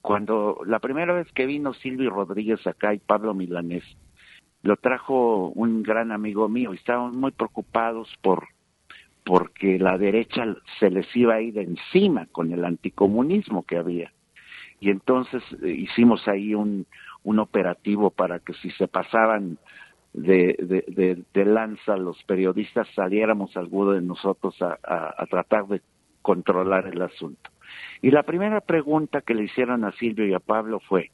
[0.00, 3.84] Cuando la primera vez que vino Silvio Rodríguez acá y Pablo Milanés,
[4.62, 8.48] lo trajo un gran amigo mío y estábamos muy preocupados por
[9.24, 14.10] porque la derecha se les iba a ir encima con el anticomunismo que había.
[14.80, 16.86] Y entonces eh, hicimos ahí un,
[17.24, 19.58] un operativo para que si se pasaban
[20.12, 25.80] de, lanza los periodistas saliéramos alguno de nosotros a, a- a tratar de
[26.22, 27.50] controlar el asunto.
[28.02, 31.10] Y la primera pregunta que le hicieron a Silvio y a Pablo fue,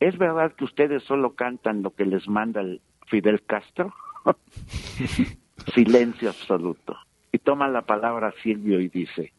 [0.00, 3.92] ¿es verdad que ustedes solo cantan lo que les manda el Fidel Castro?
[5.74, 6.96] Silencio absoluto.
[7.30, 9.32] Y toma la palabra Silvio y dice,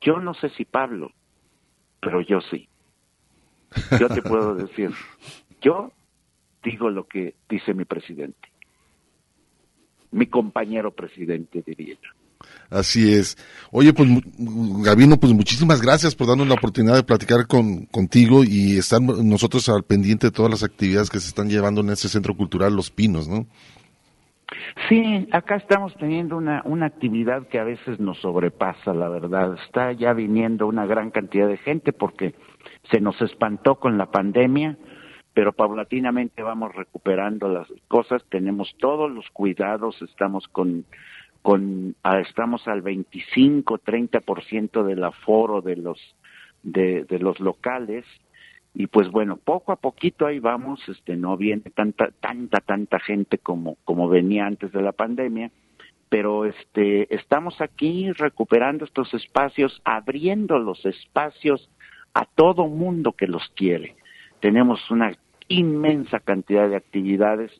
[0.00, 1.12] yo no sé si Pablo,
[2.02, 2.68] pero yo sí.
[3.98, 4.90] Yo te puedo decir,
[5.62, 5.92] yo
[6.62, 8.50] digo lo que dice mi presidente.
[10.10, 12.10] Mi compañero presidente, diría yo.
[12.68, 13.38] Así es.
[13.70, 18.76] Oye, pues Gabino, pues muchísimas gracias por darnos la oportunidad de platicar con, contigo y
[18.76, 22.36] estar nosotros al pendiente de todas las actividades que se están llevando en ese centro
[22.36, 23.46] cultural Los Pinos, ¿no?
[24.88, 29.54] Sí, acá estamos teniendo una, una actividad que a veces nos sobrepasa, la verdad.
[29.66, 32.34] Está ya viniendo una gran cantidad de gente porque
[32.90, 34.76] se nos espantó con la pandemia,
[35.34, 40.84] pero paulatinamente vamos recuperando las cosas, tenemos todos los cuidados, estamos con
[41.42, 45.98] con ah, estamos al 25, 30% del aforo de los
[46.62, 48.04] de, de los locales
[48.74, 53.38] y pues bueno, poco a poquito ahí vamos, este no viene tanta tanta tanta gente
[53.38, 55.50] como como venía antes de la pandemia,
[56.08, 61.70] pero este estamos aquí recuperando estos espacios, abriendo los espacios
[62.14, 63.96] a todo mundo que los quiere.
[64.40, 65.12] Tenemos una
[65.48, 67.50] inmensa cantidad de actividades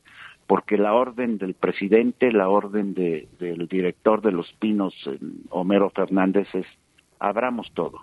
[0.47, 5.91] porque la orden del presidente, la orden de, del director de Los Pinos, el Homero
[5.91, 6.67] Fernández, es
[7.19, 8.01] abramos todo,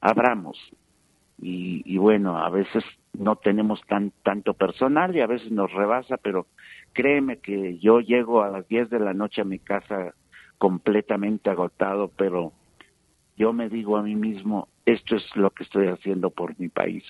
[0.00, 0.58] abramos.
[1.40, 2.84] Y, y bueno, a veces
[3.18, 6.46] no tenemos tan, tanto personal y a veces nos rebasa, pero
[6.92, 10.14] créeme que yo llego a las 10 de la noche a mi casa
[10.58, 12.52] completamente agotado, pero
[13.36, 17.04] yo me digo a mí mismo, esto es lo que estoy haciendo por mi país.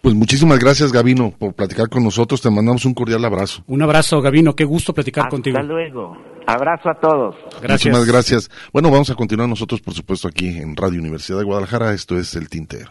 [0.00, 2.40] Pues muchísimas gracias, Gabino, por platicar con nosotros.
[2.40, 3.62] Te mandamos un cordial abrazo.
[3.66, 4.54] Un abrazo, Gabino.
[4.54, 5.58] Qué gusto platicar contigo.
[5.58, 6.16] Hasta luego.
[6.46, 7.36] Abrazo a todos.
[7.60, 7.70] Gracias.
[7.70, 8.50] Muchísimas gracias.
[8.72, 11.92] Bueno, vamos a continuar nosotros, por supuesto, aquí en Radio Universidad de Guadalajara.
[11.92, 12.90] Esto es El Tintero.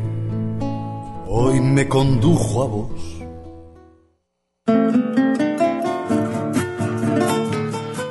[1.41, 3.21] hoy me condujo a vos.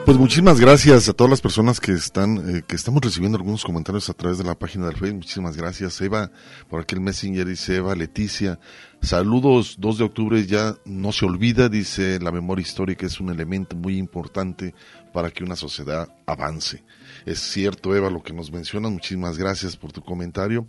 [0.04, 4.10] Pues muchísimas gracias a todas las personas que están, eh, que estamos recibiendo algunos comentarios
[4.10, 5.18] a través de la página del Facebook.
[5.18, 6.00] Muchísimas gracias.
[6.00, 6.32] Eva,
[6.68, 8.58] por aquí el Messenger dice Eva, Leticia.
[9.00, 13.76] Saludos, 2 de octubre ya no se olvida, dice la memoria histórica es un elemento
[13.76, 14.74] muy importante
[15.12, 16.82] para que una sociedad avance.
[17.26, 18.92] Es cierto, Eva, lo que nos mencionas.
[18.92, 20.66] Muchísimas gracias por tu comentario.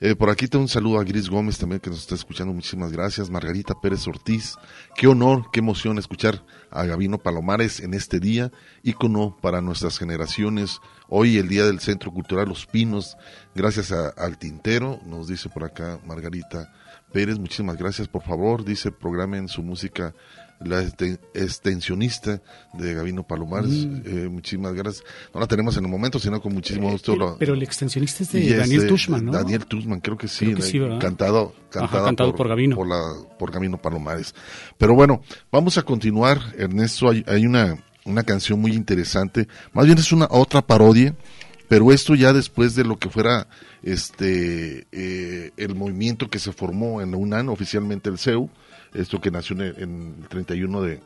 [0.00, 2.52] Eh, por aquí tengo un saludo a Gris Gómez también que nos está escuchando.
[2.52, 3.30] Muchísimas gracias.
[3.30, 4.56] Margarita Pérez Ortiz.
[4.96, 6.44] Qué honor, qué emoción escuchar
[6.74, 8.50] a Gabino Palomares en este día,
[8.82, 10.80] ícono para nuestras generaciones.
[11.08, 13.16] Hoy el Día del Centro Cultural Los Pinos,
[13.54, 16.72] gracias al Tintero, nos dice por acá Margarita
[17.12, 20.14] Pérez, muchísimas gracias, por favor, dice, programen su música,
[20.64, 22.40] la este- extensionista
[22.72, 24.02] de Gabino Palomares, Mm.
[24.04, 25.04] eh, muchísimas gracias.
[25.32, 27.12] No la tenemos en el momento, sino con muchísimo gusto.
[27.12, 29.32] Pero, lo- pero el extensionista es de es Daniel de Tushman, ¿no?
[29.32, 30.44] Daniel Tushman, creo que sí.
[30.46, 30.98] Creo que de- sí, ¿verdad?
[31.00, 32.76] Cantado, Ajá, cantado por Gabino.
[32.76, 33.00] Por, la,
[33.38, 34.34] por Gabino Palomares.
[34.78, 37.08] Pero bueno, vamos a continuar, Ernesto.
[37.10, 39.48] Hay, hay una, una canción muy interesante.
[39.72, 41.14] Más bien es una otra parodia,
[41.68, 43.46] pero esto ya después de lo que fuera
[43.82, 48.50] este eh, el movimiento que se formó en la UNAM, oficialmente el CEU,
[48.94, 51.00] esto que nació en el, en el 31 de,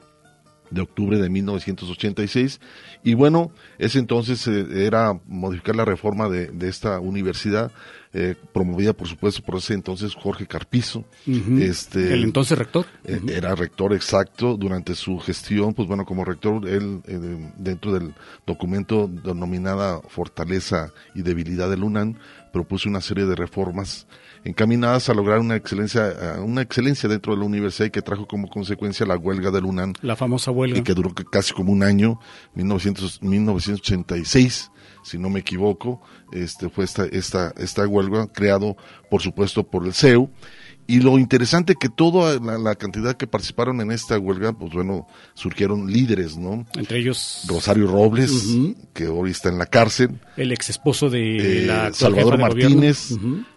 [0.70, 2.60] de octubre de 1986.
[3.02, 7.70] Y bueno, ese entonces eh, era modificar la reforma de, de esta universidad,
[8.14, 11.04] eh, promovida por supuesto por ese entonces Jorge Carpizo.
[11.26, 12.86] Este, El entonces rector.
[13.04, 18.14] eh, Era rector exacto durante su gestión, pues bueno, como rector, él eh, dentro del
[18.46, 22.14] documento denominada Fortaleza y Debilidad del UNAM,
[22.52, 24.06] propuso una serie de reformas
[24.44, 28.26] encaminadas a lograr una excelencia, a una excelencia dentro de la universidad y que trajo
[28.26, 29.94] como consecuencia la huelga del UNAM.
[30.02, 30.78] La famosa huelga.
[30.78, 32.20] Y que duró casi como un año,
[32.54, 34.70] 1900, 1986,
[35.02, 36.00] si no me equivoco,
[36.32, 38.76] este fue esta, esta, esta huelga creado,
[39.10, 40.30] por supuesto, por el CEU.
[40.90, 45.06] Y lo interesante que toda la, la cantidad que participaron en esta huelga, pues bueno,
[45.34, 46.64] surgieron líderes, ¿no?
[46.76, 48.56] Entre ellos Rosario Robles,
[48.94, 50.18] que hoy está en la cárcel.
[50.38, 52.38] el ex esposo de eh, la Salvador.
[52.38, 53.10] Martínez,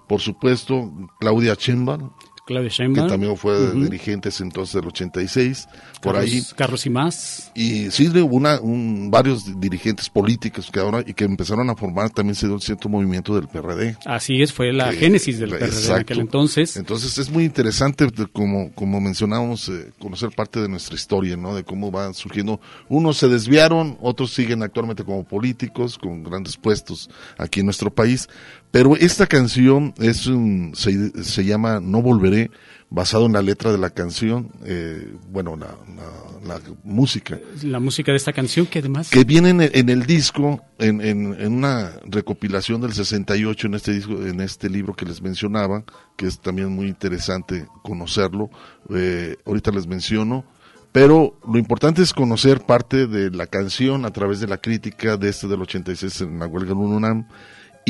[0.10, 0.92] por supuesto,
[1.22, 2.12] Claudia Sheinbaum,
[2.52, 3.84] Claudia que también fue Ujú.
[3.84, 5.68] dirigentes entonces del 86,
[6.02, 6.44] por Carlos- ahí.
[6.56, 7.52] Carlos y más.
[7.56, 12.10] Y sí, hubo una, un, varios dirigentes políticos que ahora y que empezaron a formar
[12.10, 13.98] también se dio un cierto movimiento del PRD.
[14.06, 16.02] Así es, fue la Que- génesis del PRD en exacto.
[16.02, 16.78] aquel entonces.
[16.78, 21.56] Entonces es muy interesante, como, como mencionábamos, eh, conocer parte de nuestra historia, ¿no?
[21.56, 22.60] De cómo van surgiendo.
[22.90, 28.28] Unos se desviaron, otros siguen actualmente como políticos, con grandes puestos aquí en nuestro país.
[28.72, 32.52] Pero esta canción es un, se, se llama No Volveré,
[32.90, 38.12] basado en la letra de la canción, eh, bueno, la, la- la música La música
[38.12, 39.12] de esta canción que además...
[39.12, 43.74] que viene en el, en el disco, en, en- en una recopilación del 68 en
[43.76, 45.84] este disco, en este libro que les mencionaba,
[46.18, 48.50] que es también muy interesante conocerlo.
[48.90, 50.44] eh, ahorita les menciono.
[50.92, 55.30] Pero lo importante es conocer parte de la canción a través de la crítica de
[55.30, 57.28] este del 86 en la huelga en UNAM.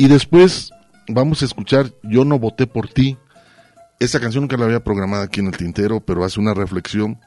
[0.02, 0.72] Y después
[1.06, 3.16] vamos a escuchar Yo no voté por ti.
[4.00, 7.20] Esta canción nunca la había programada aquí en el tintero, pero hace una reflexión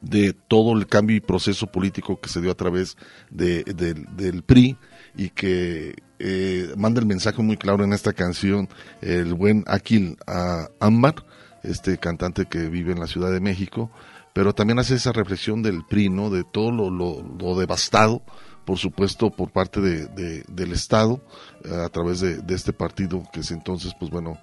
[0.00, 2.96] de todo el cambio y proceso político que se dio a través
[3.28, 4.76] de, del- PRI
[5.16, 8.68] y que eh, manda el mensaje muy claro en esta canción
[9.00, 11.26] el buen Akil ah, Ámbar,
[11.64, 13.90] este cantante que vive en la Ciudad de México,
[14.32, 16.30] pero también hace esa reflexión del PRI, ¿no?
[16.30, 18.22] De todo lo, lo, lo devastado,
[18.66, 21.22] por supuesto, por parte de, de- del Estado,
[21.64, 24.38] eh, a través de, de este partido que es entonces, pues bueno,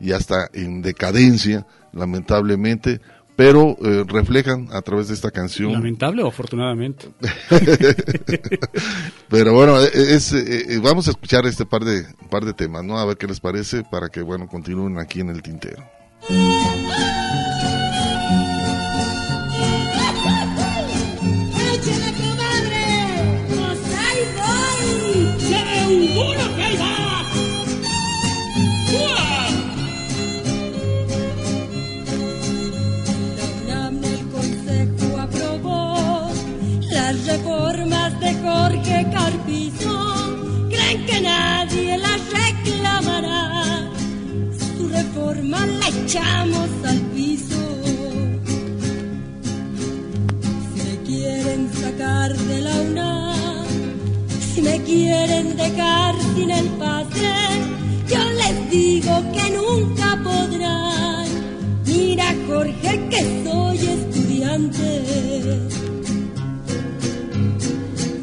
[0.00, 3.00] ya está en decadencia, lamentablemente,
[3.36, 5.72] pero eh, reflejan a través de esta canción.
[5.72, 7.08] Lamentable o afortunadamente.
[9.28, 12.82] Pero bueno, eh, es, eh, eh, vamos a escuchar este par de par de temas,
[12.84, 12.98] ¿no?
[12.98, 15.84] A ver qué les parece para que bueno continúen aquí en el tintero.
[46.08, 47.62] Echamos al piso.
[50.72, 53.66] Si me quieren sacar de la UNAM,
[54.54, 57.34] si me quieren dejar sin el pase,
[58.08, 61.26] yo les digo que nunca podrán.
[61.84, 64.90] Mira Jorge que soy estudiante.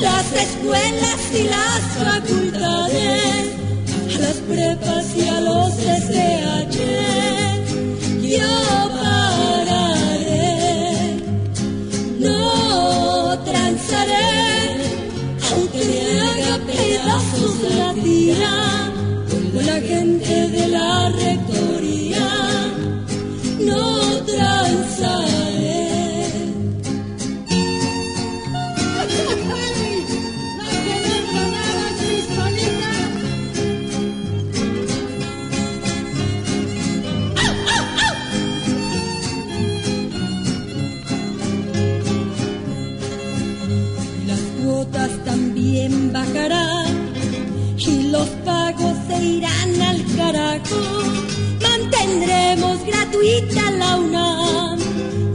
[0.00, 3.55] las escuelas y las facultades,
[4.18, 6.78] las prepas y a los SH.
[8.22, 8.56] Yo
[9.00, 10.46] pararé,
[12.18, 14.76] no transaré,
[15.52, 18.56] aunque me haga pedazos la tira
[19.52, 22.26] con la gente de la rectoría.
[23.60, 23.82] No
[24.24, 25.25] transaré.
[51.62, 54.78] Mantendremos gratuita la UNAM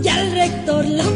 [0.04, 1.08] y al rector la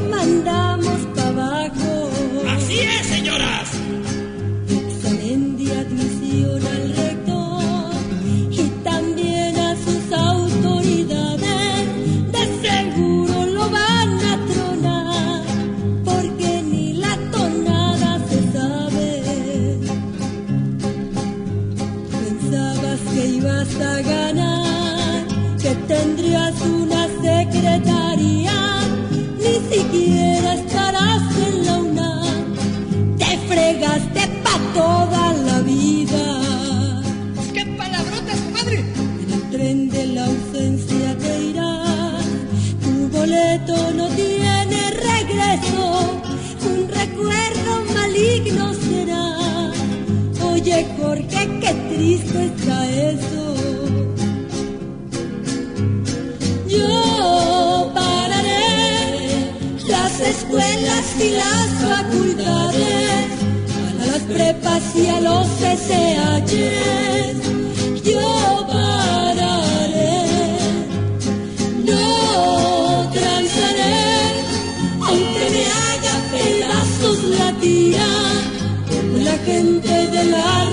[51.96, 52.52] triste
[53.14, 53.46] eso.
[56.68, 59.54] Yo pararé
[59.88, 63.28] las escuelas y las facultades,
[63.88, 65.48] a las prepas y a los
[65.88, 67.38] SHs.
[68.04, 70.20] Yo pararé,
[71.90, 74.00] no transaré,
[75.08, 78.10] aunque me haga pedazos la tía,
[79.24, 80.66] la gente de la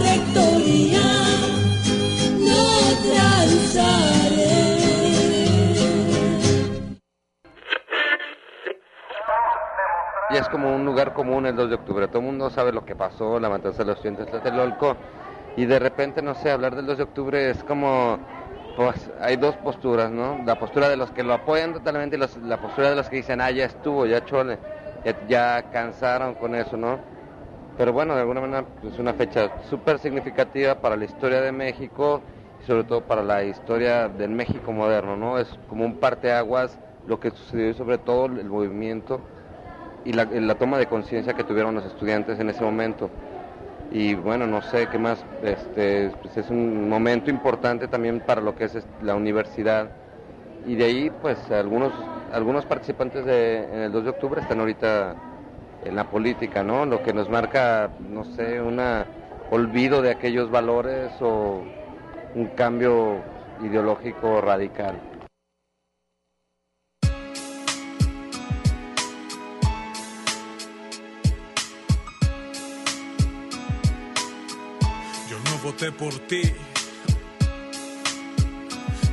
[10.73, 12.09] un lugar común el 2 de octubre.
[12.09, 15.01] Todo el mundo sabe lo que pasó, la matanza de los estudiantes de Tlatelolco.
[15.55, 18.27] Y de repente, no sé, hablar del 2 de octubre es como,
[18.75, 20.41] pues hay dos posturas, ¿no?
[20.45, 23.17] La postura de los que lo apoyan totalmente y los- la postura de los que
[23.17, 24.61] dicen, ah, ya estuvo, ya chole,
[25.03, 27.05] ya, ya cansaron con eso, ¿no?
[27.75, 32.27] Pero bueno, de alguna manera es una fecha súper significativa para la historia de México
[32.59, 35.39] y sobre todo para la historia del México moderno, ¿no?
[35.39, 39.32] Es como un parteaguas lo que sucedió y sobre todo el movimiento
[40.05, 43.11] y la, toma de conciencia que tuvieron los estudiantes en ese momento.
[43.93, 48.55] Y bueno, no sé qué más, este, pues es un momento importante también para lo
[48.55, 49.89] que es la universidad.
[50.67, 51.93] Y de ahí, pues algunos,
[52.33, 55.15] algunos participantes de, en el 2 de octubre están ahorita
[55.85, 56.87] en la política, ¿no?
[56.87, 58.81] Lo que nos marca, no sé, un
[59.51, 61.63] olvido de aquellos valores o
[62.35, 63.23] un cambio
[63.63, 65.12] ideológico radical.
[75.63, 76.43] Voté por ti.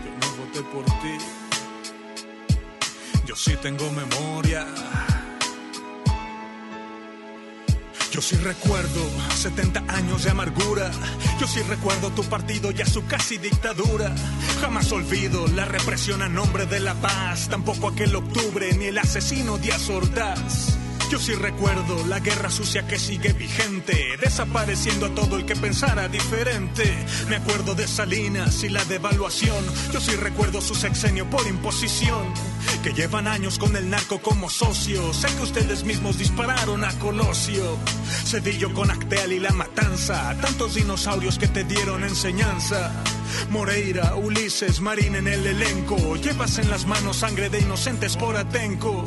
[0.03, 1.17] Yo no voté por ti.
[3.25, 4.65] Yo sí tengo memoria.
[8.11, 10.89] Yo sí recuerdo 70 años de amargura.
[11.39, 14.13] Yo sí recuerdo tu partido y a su casi dictadura.
[14.59, 17.47] Jamás olvido la represión a nombre de la paz.
[17.49, 20.79] Tampoco aquel octubre ni el asesino Díaz Ordaz.
[21.09, 26.07] Yo sí recuerdo la guerra sucia que sigue vigente, desapareciendo a todo el que pensara
[26.07, 26.83] diferente.
[27.27, 29.65] Me acuerdo de Salinas y la devaluación.
[29.91, 32.31] Yo sí recuerdo su sexenio por imposición,
[32.83, 35.11] que llevan años con el narco como socio.
[35.11, 37.77] Sé que ustedes mismos dispararon a Colosio.
[38.25, 42.91] Cedillo con Acteal y la matanza, tantos dinosaurios que te dieron enseñanza.
[43.49, 46.15] Moreira, Ulises, Marín en el elenco.
[46.17, 49.05] Llevas en las manos sangre de inocentes por Atenco.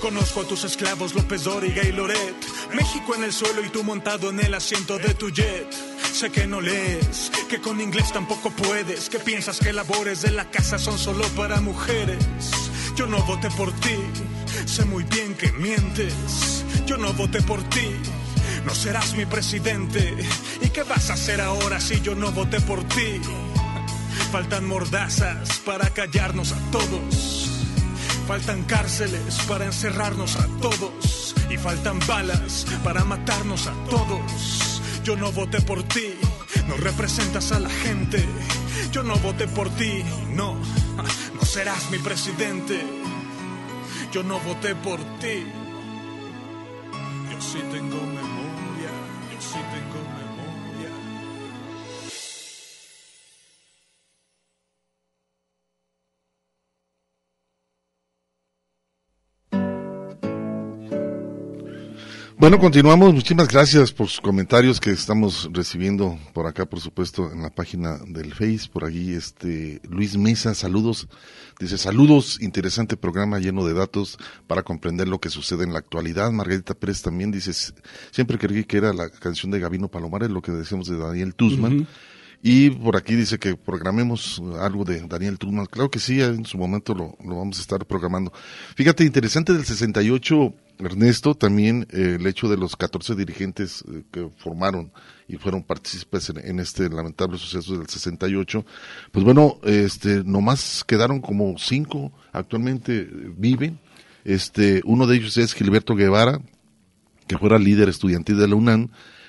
[0.00, 2.34] Conozco a tus esclavos López Dóriga y Loret.
[2.72, 5.66] México en el suelo y tú montado en el asiento de tu jet.
[6.12, 10.50] Sé que no lees, que con inglés tampoco puedes, que piensas que labores de la
[10.50, 12.24] casa son solo para mujeres.
[12.96, 13.96] Yo no voté por ti,
[14.66, 16.64] sé muy bien que mientes.
[16.86, 17.90] Yo no voté por ti,
[18.64, 20.16] no serás mi presidente.
[20.62, 23.20] ¿Y qué vas a hacer ahora si yo no voté por ti?
[24.30, 27.37] Faltan mordazas para callarnos a todos.
[28.28, 31.34] Faltan cárceles para encerrarnos a todos.
[31.48, 34.82] Y faltan balas para matarnos a todos.
[35.02, 36.12] Yo no voté por ti,
[36.68, 38.22] no representas a la gente.
[38.92, 40.56] Yo no voté por ti, no,
[41.34, 42.82] no serás mi presidente.
[44.12, 45.46] Yo no voté por ti.
[47.32, 48.92] Yo sí tengo memoria,
[49.32, 50.27] yo sí tengo memoria.
[62.40, 63.12] Bueno, continuamos.
[63.12, 67.98] Muchísimas gracias por sus comentarios que estamos recibiendo por acá, por supuesto, en la página
[68.06, 68.68] del Face.
[68.72, 71.08] Por allí, este, Luis Mesa, saludos.
[71.58, 76.30] Dice, saludos, interesante programa lleno de datos para comprender lo que sucede en la actualidad.
[76.30, 77.52] Margarita Pérez también dice,
[78.12, 81.88] siempre creí que era la canción de Gabino Palomares, lo que decíamos de Daniel Tuzman.
[82.40, 85.66] Y por aquí dice que programemos algo de Daniel Tuzman.
[85.66, 88.32] Claro que sí, en su momento lo, lo vamos a estar programando.
[88.76, 94.28] Fíjate, interesante del 68, Ernesto, también eh, el hecho de los 14 dirigentes eh, que
[94.36, 94.92] formaron
[95.26, 98.64] y fueron partícipes en, este lamentable suceso del 68.
[99.12, 103.78] Pues bueno, este, nomás quedaron como cinco, actualmente eh, viven.
[104.24, 106.40] Este, uno de ellos es Gilberto Guevara,
[107.26, 108.88] que fuera líder estudiantil de la UNAM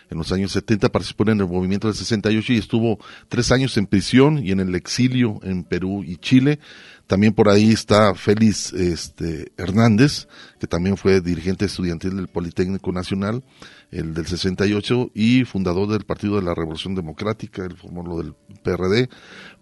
[0.09, 3.85] en los años 70, participó en el movimiento del 68 y estuvo tres años en
[3.85, 6.59] prisión y en el exilio en Perú y Chile.
[7.07, 10.27] También por ahí está Félix este, Hernández,
[10.59, 13.43] que también fue dirigente estudiantil del Politécnico Nacional,
[13.89, 18.35] el del 68, y fundador del Partido de la Revolución Democrática, él formó lo del
[18.63, 19.09] PRD.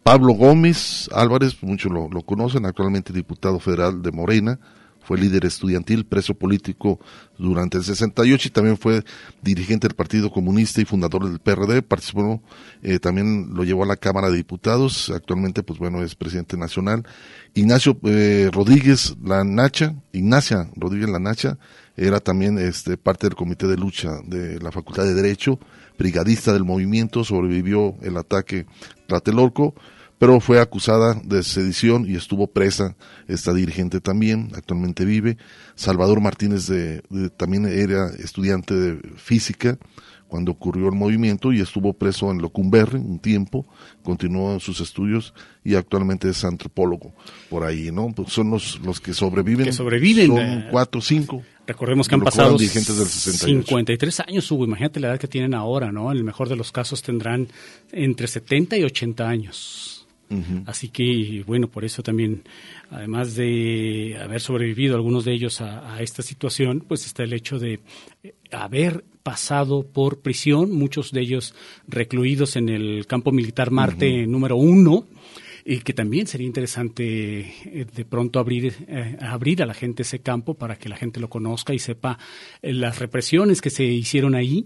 [0.03, 4.59] Pablo Gómez Álvarez, muchos lo conocen, actualmente diputado federal de Morena,
[5.07, 6.99] fue líder estudiantil, preso político
[7.37, 9.05] durante el 68 y también fue
[9.41, 12.43] dirigente del Partido Comunista y fundador del PRD, participó,
[12.83, 17.07] eh, también lo llevó a la Cámara de Diputados, actualmente pues bueno es presidente nacional.
[17.53, 21.57] Ignacio eh, Rodríguez La Nacha, Ignacia Rodríguez La Nacha,
[21.95, 25.57] era también este, parte del comité de lucha de la Facultad de Derecho,
[25.97, 28.65] brigadista del movimiento, sobrevivió el ataque
[29.07, 29.73] Tlatelolco,
[30.19, 32.95] pero fue acusada de sedición y estuvo presa
[33.27, 35.37] esta dirigente también, actualmente vive.
[35.75, 39.77] Salvador Martínez de, de- también era estudiante de física
[40.27, 43.65] cuando ocurrió el movimiento y estuvo preso en Locumberri un tiempo,
[44.03, 45.33] continuó sus estudios
[45.63, 47.13] y actualmente es antropólogo
[47.49, 48.11] por ahí, ¿no?
[48.13, 49.65] Pues son los, los que sobreviven.
[49.65, 51.43] Que sobreviven, Son eh, cuatro, cinco.
[51.65, 53.45] Recordemos que han pasado del 68.
[53.45, 54.65] 53 años, Hugo.
[54.65, 56.11] Imagínate la edad que tienen ahora, ¿no?
[56.11, 57.47] En el mejor de los casos tendrán
[57.93, 59.96] entre 70 y 80 años.
[60.65, 62.43] Así que, bueno, por eso también,
[62.89, 67.59] además de haber sobrevivido algunos de ellos a, a esta situación, pues está el hecho
[67.59, 67.79] de
[68.23, 71.53] eh, haber pasado por prisión, muchos de ellos
[71.87, 75.05] recluidos en el campo militar Marte número uno,
[75.65, 80.19] y que también sería interesante eh, de pronto abrir, eh, abrir a la gente ese
[80.19, 82.17] campo para que la gente lo conozca y sepa
[82.61, 84.65] las represiones que se hicieron ahí.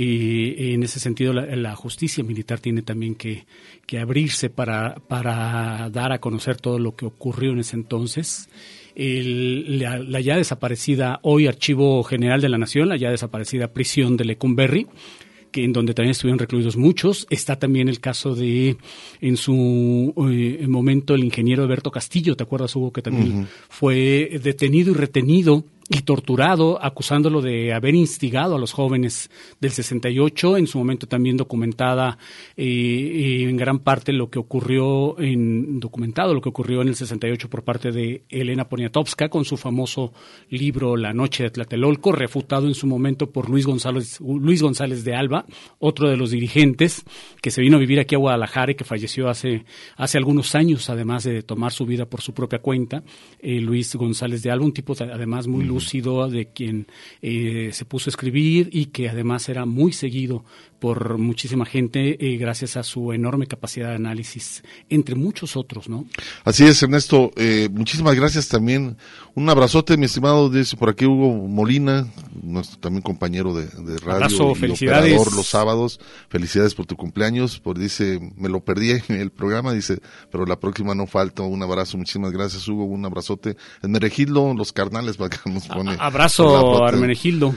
[0.00, 3.46] Y en ese sentido, la, la justicia militar tiene también que,
[3.84, 8.48] que abrirse para, para dar a conocer todo lo que ocurrió en ese entonces.
[8.94, 14.16] El- la, la ya desaparecida, hoy Archivo General de la Nación, la ya desaparecida prisión
[14.16, 14.86] de Lecumberri,
[15.50, 17.26] que en donde también estuvieron recluidos muchos.
[17.28, 18.76] Está también el caso de,
[19.20, 22.92] en su eh, momento, el ingeniero Alberto Castillo, ¿te acuerdas, Hugo?
[22.92, 29.30] Que también fue detenido y retenido y torturado, acusándolo de haber instigado a los jóvenes
[29.58, 32.18] del 68, en su momento también documentada
[32.56, 36.94] eh, eh, en gran parte lo que ocurrió, en, documentado lo que ocurrió en el
[36.94, 40.12] 68 por parte de Elena Poniatowska con su famoso
[40.50, 45.14] libro La noche de Tlatelolco, refutado en su momento por Luis González, Luis González de
[45.14, 45.46] Alba,
[45.78, 47.02] otro de los dirigentes
[47.40, 49.64] que se vino a vivir aquí a Guadalajara y que falleció hace,
[49.96, 53.02] hace algunos años, además de tomar su vida por su propia cuenta,
[53.40, 55.64] eh, Luis González de Alba, un tipo de- además muy
[56.28, 56.86] de quien
[57.22, 60.44] eh, se puso a escribir y que además era muy seguido
[60.78, 66.06] por muchísima gente eh, gracias a su enorme capacidad de análisis, entre muchos otros, ¿no?
[66.44, 67.32] Así es, Ernesto.
[67.36, 68.96] Eh, muchísimas gracias también.
[69.34, 72.06] Un abrazote, mi estimado, dice por aquí Hugo Molina,
[72.42, 75.12] nuestro también compañero de, de radio Abrazo, y felicidades.
[75.12, 76.00] operador los sábados.
[76.28, 77.58] Felicidades por tu cumpleaños.
[77.60, 79.98] Por dice, me lo perdí en el programa, dice,
[80.30, 81.42] pero la próxima no falta.
[81.42, 82.84] Un abrazo, muchísimas gracias, Hugo.
[82.84, 83.56] Un abrazote.
[83.82, 85.96] En Meregildo, los carnales, para acá nos pone.
[85.98, 86.84] Abrazo, Abrazote.
[86.96, 87.54] Armenegildo.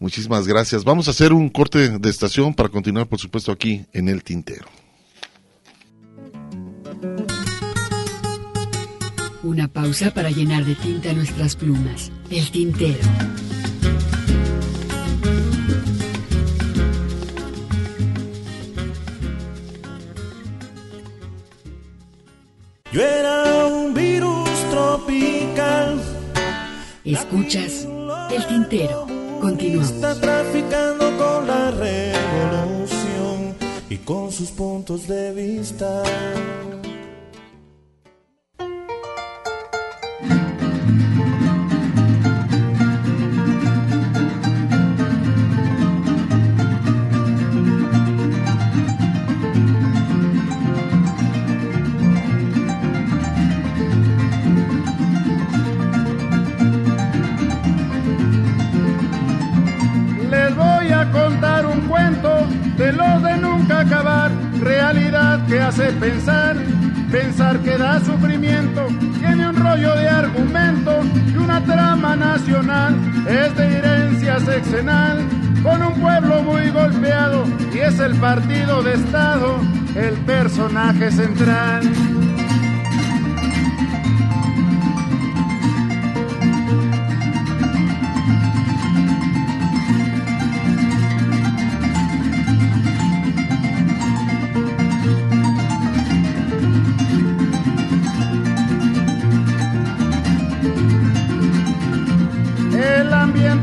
[0.00, 0.82] Muchísimas gracias.
[0.82, 4.66] Vamos a hacer un corte de estación para continuar, por supuesto, aquí en el tintero.
[9.42, 12.10] Una pausa para llenar de tinta nuestras plumas.
[12.30, 12.98] El tintero.
[22.90, 26.02] Yo era un virus tropical.
[27.04, 27.86] Escuchas
[28.30, 29.19] el tintero.
[29.42, 33.54] Está traficando con la revolución
[33.88, 36.02] y con sus puntos de vista.
[63.80, 64.30] Acabar,
[64.60, 66.56] realidad que hace pensar,
[67.10, 68.86] pensar que da sufrimiento,
[69.18, 71.00] tiene un rollo de argumento
[71.32, 72.94] y una trama nacional,
[73.26, 75.18] es de herencia sexenal,
[75.62, 77.44] con un pueblo muy golpeado
[77.74, 79.60] y es el partido de Estado
[79.96, 81.82] el personaje central.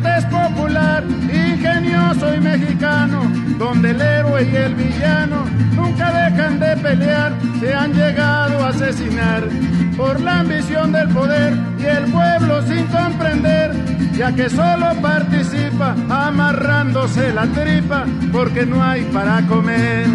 [0.03, 3.22] Es popular, ingenioso y mexicano,
[3.57, 5.45] donde el héroe y el villano
[5.76, 9.44] nunca dejan de pelear, se han llegado a asesinar
[9.95, 13.72] por la ambición del poder y el pueblo sin comprender,
[14.15, 20.06] ya que solo participa amarrándose la tripa porque no hay para comer.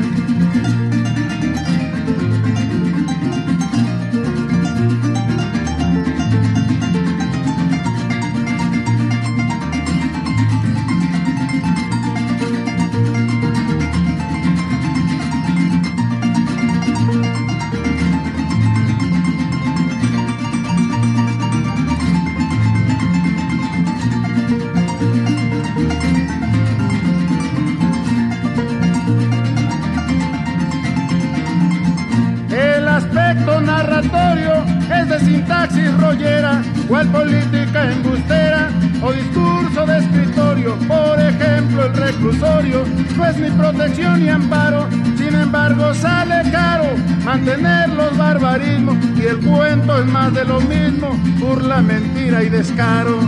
[42.22, 42.84] reclusorio,
[43.16, 46.84] pues mi protección y amparo, sin embargo sale caro
[47.24, 53.18] mantener los barbarismos y el cuento es más de lo mismo, burla, mentira y descaro.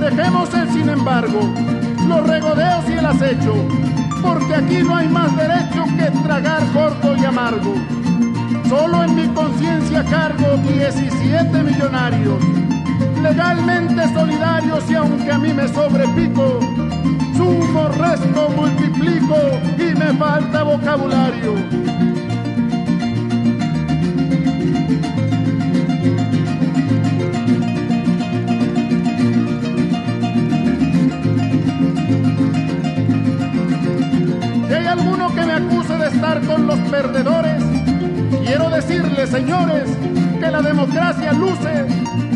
[0.00, 1.40] Dejemos el sin embargo,
[2.06, 3.54] los regodeos y el acecho,
[4.20, 7.74] porque aquí no hay más derecho que tragar corto y amargo.
[8.68, 12.42] Solo en mi conciencia cargo 17 millonarios,
[13.22, 16.60] legalmente solidarios y aunque a mí me sobrepico,
[17.34, 19.36] sumo, resto, multiplico
[19.78, 21.91] y me falta vocabulario.
[36.12, 37.62] estar con los perdedores.
[38.44, 39.88] Quiero decirles, señores,
[40.38, 41.86] que la democracia luce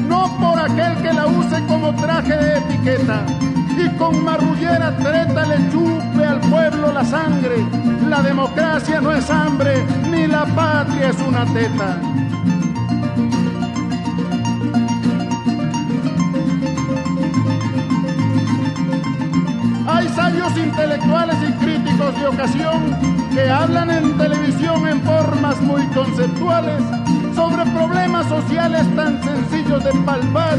[0.09, 3.25] no por aquel que la use como traje de etiqueta
[3.79, 7.57] y con marrullera treta le chupe al pueblo la sangre.
[8.09, 12.16] La democracia no es hambre, ni la patria es una teta.
[22.27, 22.97] ocasión
[23.33, 26.83] que hablan en televisión en formas muy conceptuales
[27.35, 30.59] sobre problemas sociales tan sencillos de palpar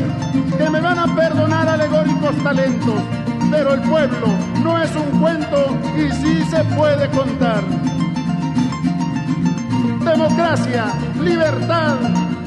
[0.57, 3.01] que me van a perdonar alegóricos talentos,
[3.51, 4.27] pero el pueblo
[4.63, 7.63] no es un cuento y sí se puede contar.
[10.05, 10.85] Democracia,
[11.21, 11.95] libertad,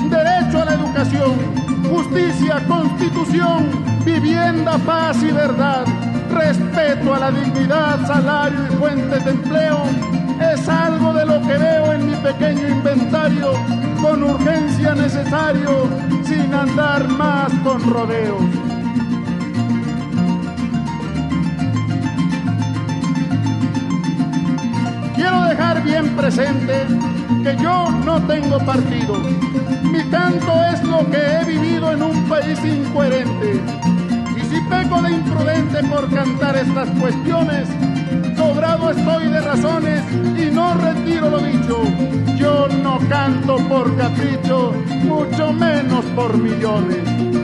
[0.08, 1.32] derecho a la educación,
[1.90, 3.68] justicia, constitución,
[4.04, 5.84] vivienda, paz y verdad
[6.30, 9.82] respeto a la dignidad, salario y fuentes de empleo,
[10.52, 13.52] es algo de lo que veo en mi pequeño inventario,
[14.00, 15.88] con urgencia necesario,
[16.24, 18.42] sin andar más con rodeos.
[25.14, 26.86] Quiero dejar bien presente
[27.42, 29.18] que yo no tengo partido.
[29.82, 33.89] Mi canto es lo que he vivido en un país incoherente.
[34.50, 37.68] Si peco de imprudente por cantar estas cuestiones,
[38.36, 40.02] sobrado estoy de razones
[40.36, 41.84] y no retiro lo dicho.
[42.36, 44.72] Yo no canto por capricho,
[45.04, 47.39] mucho menos por millones.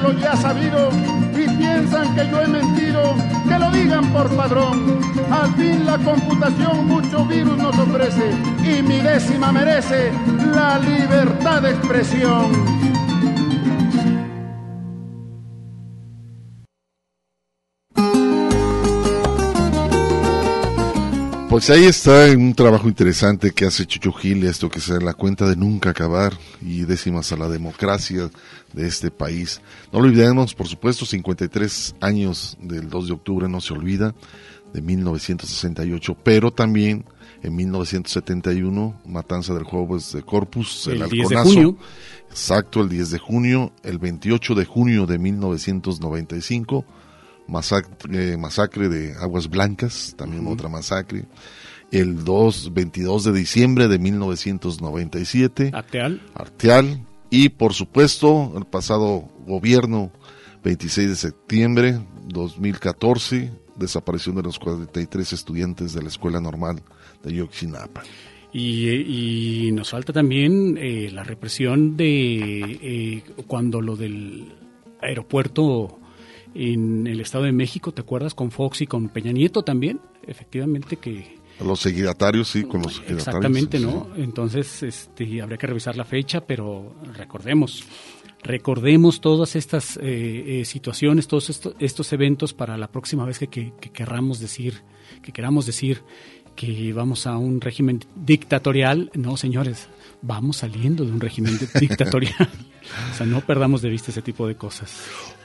[0.00, 0.90] Cantarlo ya sabido
[1.32, 3.14] y piensan que yo he mentido,
[3.48, 5.00] que lo digan por padrón.
[5.30, 8.30] Al fin la computación mucho virus nos ofrece
[8.62, 10.12] y mi décima merece
[10.54, 12.79] la libertad de expresión.
[21.60, 25.46] Pues ahí está un trabajo interesante que hace Chucho Gil, esto que es la cuenta
[25.46, 26.32] de nunca acabar
[26.62, 28.30] y décimas a la democracia
[28.72, 29.60] de este país.
[29.92, 34.14] No lo olvidemos, por supuesto, 53 años del 2 de octubre no se olvida,
[34.72, 37.04] de 1968, pero también
[37.42, 41.76] en 1971, Matanza del Jueves de Corpus, el, El 10 de junio.
[42.30, 46.86] Exacto, el 10 de junio, el 28 de junio de 1995,
[47.50, 51.24] masacre, eh, masacre de Aguas Blancas, también otra masacre.
[51.90, 56.22] El 2, 22 de diciembre de 1997, Arteal.
[56.34, 57.04] Arteal.
[57.30, 60.12] Y por supuesto, el pasado gobierno,
[60.62, 66.82] 26 de septiembre 2014, desaparición de los 43 estudiantes de la Escuela Normal
[67.24, 68.02] de Yoxinapa.
[68.52, 74.52] Y, y nos falta también eh, la represión de eh, cuando lo del
[75.00, 75.99] aeropuerto
[76.54, 78.34] en el Estado de México, ¿te acuerdas?
[78.34, 81.38] Con Fox y con Peña Nieto también, efectivamente que...
[81.64, 83.26] Los seguidatarios, sí, con los seguidatarios.
[83.28, 83.84] Exactamente, sí.
[83.84, 84.08] ¿no?
[84.16, 87.84] Entonces, este, habría que revisar la fecha, pero recordemos,
[88.42, 93.48] recordemos todas estas eh, eh, situaciones, todos esto- estos eventos para la próxima vez que,
[93.48, 94.82] que, que querramos decir,
[95.22, 96.02] que queramos decir
[96.56, 99.10] que vamos a un régimen dictatorial.
[99.14, 99.88] No, señores,
[100.22, 102.48] vamos saliendo de un régimen di- dictatorial.
[103.12, 104.90] o sea, no perdamos de vista ese tipo de cosas.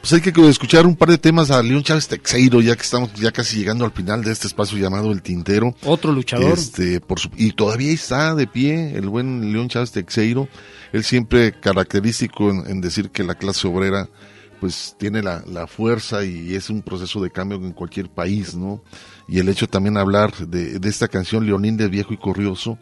[0.02, 3.14] Pues hay que escuchar un par de temas a León Chávez Texeiro, ya que estamos
[3.16, 5.76] ya casi llegando al final de este espacio llamado El Tintero.
[5.84, 6.54] Otro luchador.
[6.54, 10.48] Este, por su- y todavía está de pie el buen León Chávez Texeiro.
[10.94, 14.10] Él siempre característico en, en decir que la clase obrera
[14.60, 18.82] pues tiene la, la fuerza y es un proceso de cambio en cualquier país, ¿no?
[19.28, 22.78] Y el hecho también hablar de, de esta canción Leonín de Viejo y Corrioso,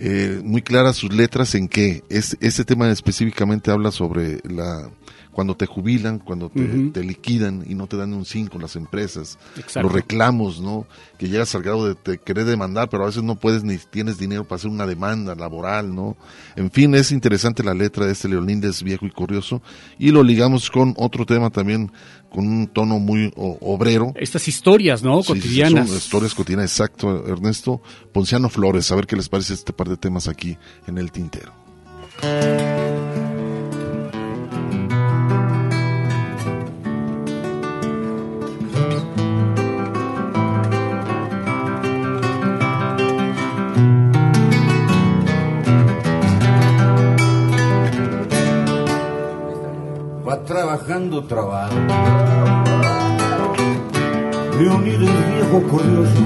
[0.00, 4.90] eh, muy claras sus letras en que es, este tema específicamente habla sobre la
[5.38, 9.82] cuando te jubilan, cuando te, liquidan y no te dan un 5 las empresas, Exacto.
[9.82, 10.84] los reclamos, ¿no?
[11.16, 14.18] Que llegas al grado de te querer demandar, pero a veces no puedes ni tienes
[14.18, 16.16] dinero para hacer una demanda laboral, ¿no?
[16.56, 19.62] En fin, es interesante la letra de este Leoníndez viejo y curioso
[19.96, 21.92] y lo ligamos con otro tema también
[22.30, 24.12] con un tono muy o- obrero.
[24.16, 25.22] Estas historias, ¿no?
[25.22, 25.86] Sí, sí, Cotidianas.
[25.88, 27.80] son historias cotidianas, exacto, Ernesto.
[28.12, 30.58] Ponciano Flores, a ver qué les parece este par de temas aquí
[30.88, 31.52] en el tintero.
[50.58, 51.76] Trabajando trabajo.
[54.58, 56.22] Leonidas viejo curioso,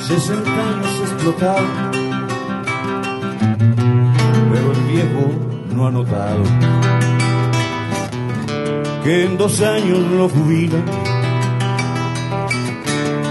[0.00, 1.66] 60 años explotado,
[4.50, 5.24] pero el viejo
[5.76, 6.42] no ha notado
[9.04, 10.80] que en dos años lo jubila,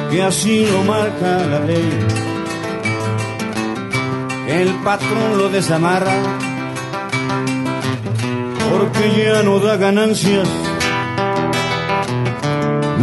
[0.09, 1.99] que así lo marca la ley.
[4.47, 6.42] El patrón lo desamarra
[8.71, 10.47] porque ya no da ganancias,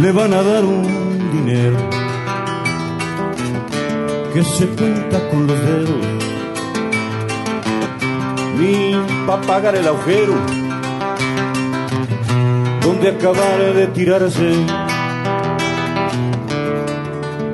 [0.01, 1.77] le van a dar un dinero
[4.33, 6.05] que se cuenta con los dedos,
[8.57, 8.95] ni
[9.27, 10.33] para pagar el agujero
[12.81, 14.53] donde acabar de tirarse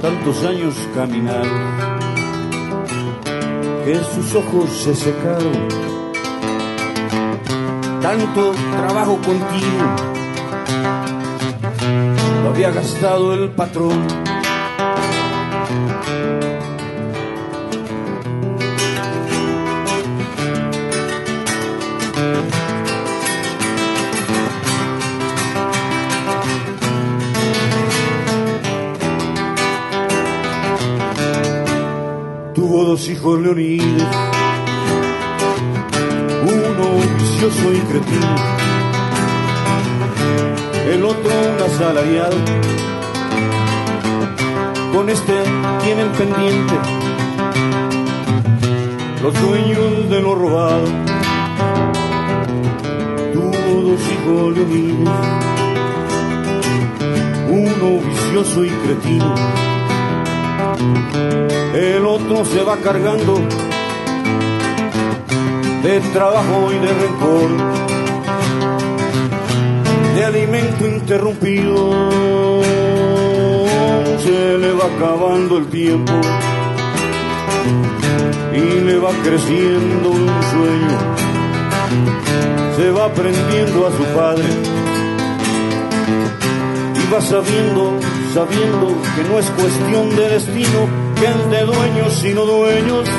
[0.01, 1.43] tantos años caminar
[3.83, 5.86] que sus ojos se secaron
[8.07, 9.95] tanto trabajo continuo.
[12.41, 14.07] Lo había gastado el patrón.
[32.55, 34.07] Tuvo dos hijos leonides,
[37.39, 38.35] uno vicioso y cretino,
[40.91, 42.37] el otro un asalariado.
[44.93, 45.33] Con este
[45.83, 46.73] tienen pendiente
[49.21, 50.87] los dueños de lo robado.
[53.33, 55.09] Tuvo dos hijos leonides,
[57.49, 59.35] uno vicioso y cretino
[61.75, 63.39] el otro se va cargando
[65.83, 67.49] de trabajo y de rencor,
[70.15, 72.61] de alimento interrumpido,
[74.23, 76.13] se le va acabando el tiempo
[78.53, 80.97] y le va creciendo un sueño,
[82.75, 84.49] se va aprendiendo a su padre
[86.95, 87.99] y va sabiendo
[88.37, 90.79] sabiendo que no es cuestión de destino,
[91.19, 93.09] que es de dueños sino dueños.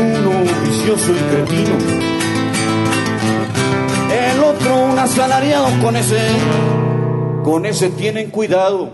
[0.00, 0.30] Uno
[0.64, 1.76] vicioso y cretino,
[4.10, 6.20] el otro un asalariado con ese,
[7.42, 8.90] con ese tienen cuidado.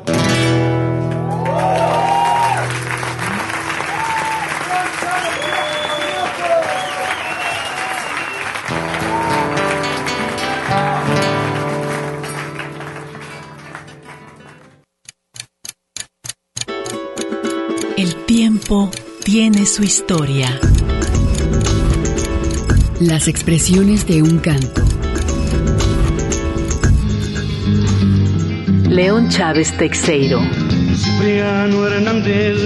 [19.39, 20.49] Tiene su historia.
[23.01, 24.83] Las expresiones de un canto.
[28.89, 30.41] León Chávez Texeiro.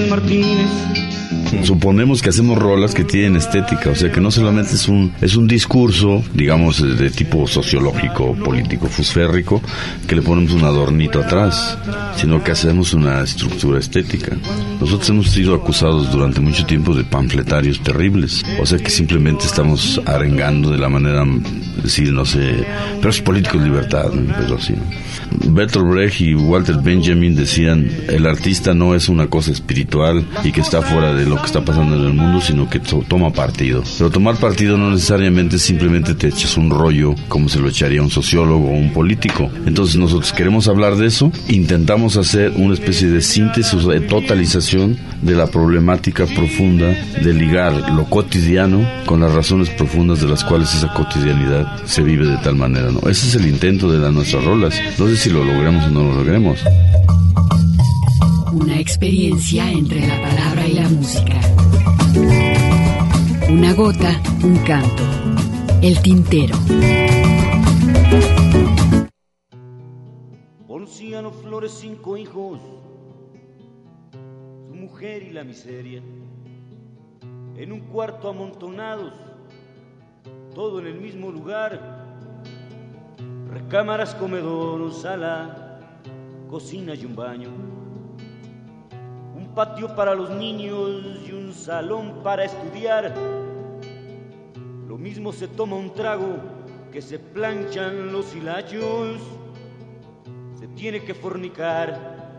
[0.08, 0.89] Martínez.
[1.64, 5.36] Suponemos que hacemos rolas que tienen estética, o sea que no solamente es un es
[5.36, 9.60] un discurso, digamos, de tipo sociológico, político, fusférrico,
[10.06, 11.76] que le ponemos un adornito atrás,
[12.16, 14.36] sino que hacemos una estructura estética.
[14.80, 20.00] Nosotros hemos sido acusados durante mucho tiempo de panfletarios terribles, o sea que simplemente estamos
[20.06, 21.24] arengando de la manera,
[21.82, 22.64] decir, no sé,
[22.98, 24.74] pero es político libertad, pero así.
[25.30, 30.60] Bertolt Brecht y Walter Benjamin decían, el artista no es una cosa espiritual y que
[30.60, 33.82] está fuera de lo que está pasando en el mundo, sino que to toma partido.
[33.98, 38.10] Pero tomar partido no necesariamente simplemente te echas un rollo como se lo echaría un
[38.10, 39.50] sociólogo o un político.
[39.66, 45.34] Entonces nosotros queremos hablar de eso, intentamos hacer una especie de síntesis, de totalización de
[45.34, 46.88] la problemática profunda
[47.22, 52.26] de ligar lo cotidiano con las razones profundas de las cuales esa cotidianidad se vive
[52.26, 52.90] de tal manera.
[52.90, 53.00] ¿no?
[53.00, 54.74] Ese es el intento de las nuestras rolas.
[54.74, 56.64] Sé si lo logremos o no lo logremos.
[58.54, 61.38] Una experiencia entre la palabra y la música.
[63.50, 65.02] Una gota, un canto.
[65.82, 66.56] El tintero.
[70.66, 72.58] Ponciano Flores, cinco hijos,
[74.68, 76.00] su mujer y la miseria,
[77.58, 79.12] en un cuarto amontonados,
[80.54, 81.99] todo en el mismo lugar,
[83.50, 85.80] recámaras, comedor, sala,
[86.48, 87.48] cocina y un baño,
[89.34, 93.12] un patio para los niños y un salón para estudiar.
[94.86, 96.36] Lo mismo se toma un trago
[96.92, 99.20] que se planchan los hilachos.
[100.58, 102.38] Se tiene que fornicar,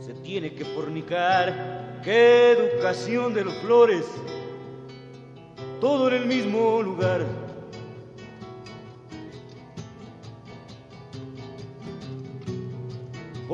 [0.00, 2.00] se tiene que fornicar.
[2.02, 4.04] ¡Qué educación de los flores!
[5.80, 7.43] Todo en el mismo lugar.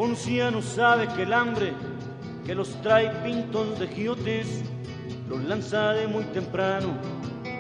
[0.01, 1.75] Ponciano sabe que el hambre
[2.47, 4.63] que los trae pintos de giotes
[5.29, 6.95] los lanza de muy temprano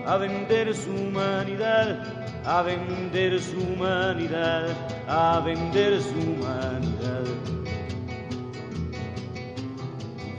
[0.06, 2.02] a vender su humanidad,
[2.46, 4.68] a vender su humanidad,
[5.06, 7.24] a vender su humanidad.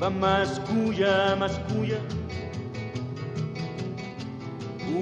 [0.01, 1.99] Va más cuya, más cuya.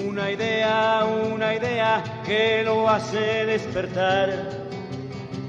[0.05, 4.58] Una idea, una idea que lo hace despertar,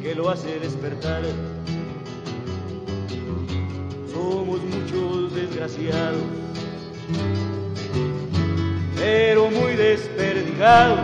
[0.03, 1.23] que lo hace despertar.
[4.13, 6.41] Somos muchos desgraciados
[10.61, 10.97] pecado.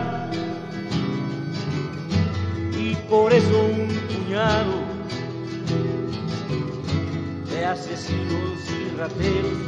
[2.78, 4.74] Y por eso un puñado
[7.50, 9.58] de asesinos y rateros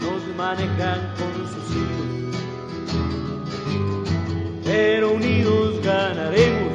[0.00, 2.36] nos manejan con sus hijos.
[4.64, 6.65] Pero unidos ganaremos.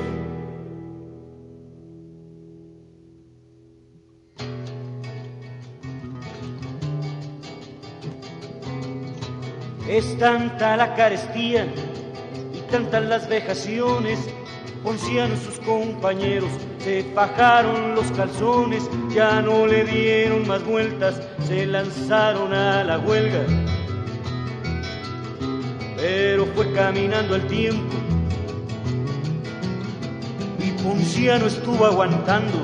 [10.01, 11.67] Es tanta la carestía
[12.55, 14.17] y tantas las vejaciones.
[14.83, 16.49] Ponciano y sus compañeros
[16.79, 23.45] se fajaron los calzones, ya no le dieron más vueltas, se lanzaron a la huelga.
[25.97, 27.95] Pero fue caminando el tiempo
[30.57, 32.57] y Ponciano estuvo aguantando.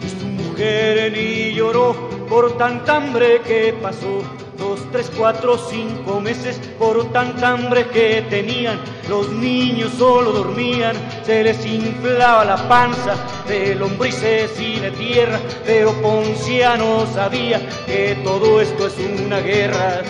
[0.00, 4.22] Y su mujer ni lloró por tanta hambre que pasó
[4.56, 8.78] dos, tres, cuatro, cinco meses por tanta hambre que tenían.
[9.08, 13.14] Los niños solo dormían, se les inflaba la panza
[13.48, 20.02] de lombrices y de tierra, pero Ponciano sabía que todo esto es una guerra.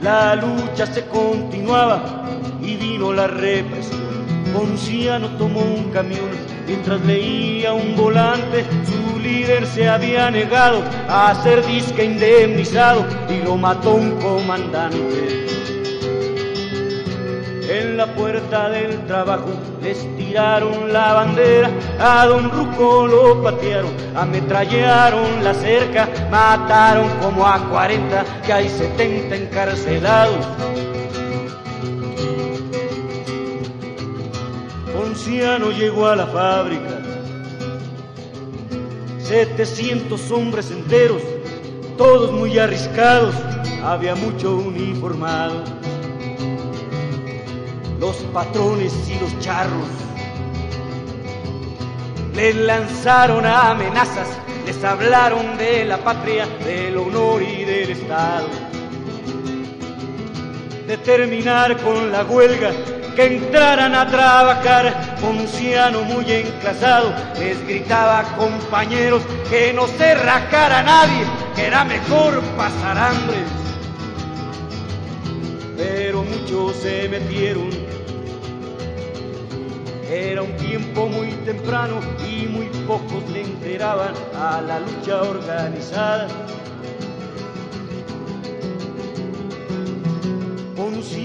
[0.00, 2.24] La lucha se continuaba
[2.62, 4.06] y vino la represión.
[4.54, 6.30] Ponciano tomó un camión
[6.66, 8.64] mientras leía un volante.
[8.84, 15.46] Su líder se había negado a ser disque indemnizado y lo mató un comandante.
[17.68, 19.48] En la puerta del trabajo
[19.82, 21.68] les tiraron la bandera,
[21.98, 29.34] a don Ruco lo patearon, ametrallaron la cerca, mataron como a 40, que hay 70
[29.34, 30.46] encarcelados.
[35.26, 37.02] Ponciano llegó a la fábrica.
[39.18, 41.20] 700 hombres enteros,
[41.98, 43.34] todos muy arriscados,
[43.82, 45.64] había mucho uniformado.
[47.98, 49.88] Los patrones y los charros
[52.36, 54.28] les lanzaron amenazas,
[54.64, 58.46] les hablaron de la patria, del honor y del Estado.
[60.86, 62.70] De terminar con la huelga
[63.16, 65.16] que entraran a trabajar.
[65.20, 71.24] Ponciano muy enclasado les gritaba compañeros que no se rajara nadie,
[71.56, 73.38] que era mejor pasar hambre.
[75.76, 77.70] Pero muchos se metieron.
[80.08, 86.28] Era un tiempo muy temprano y muy pocos le enteraban a la lucha organizada.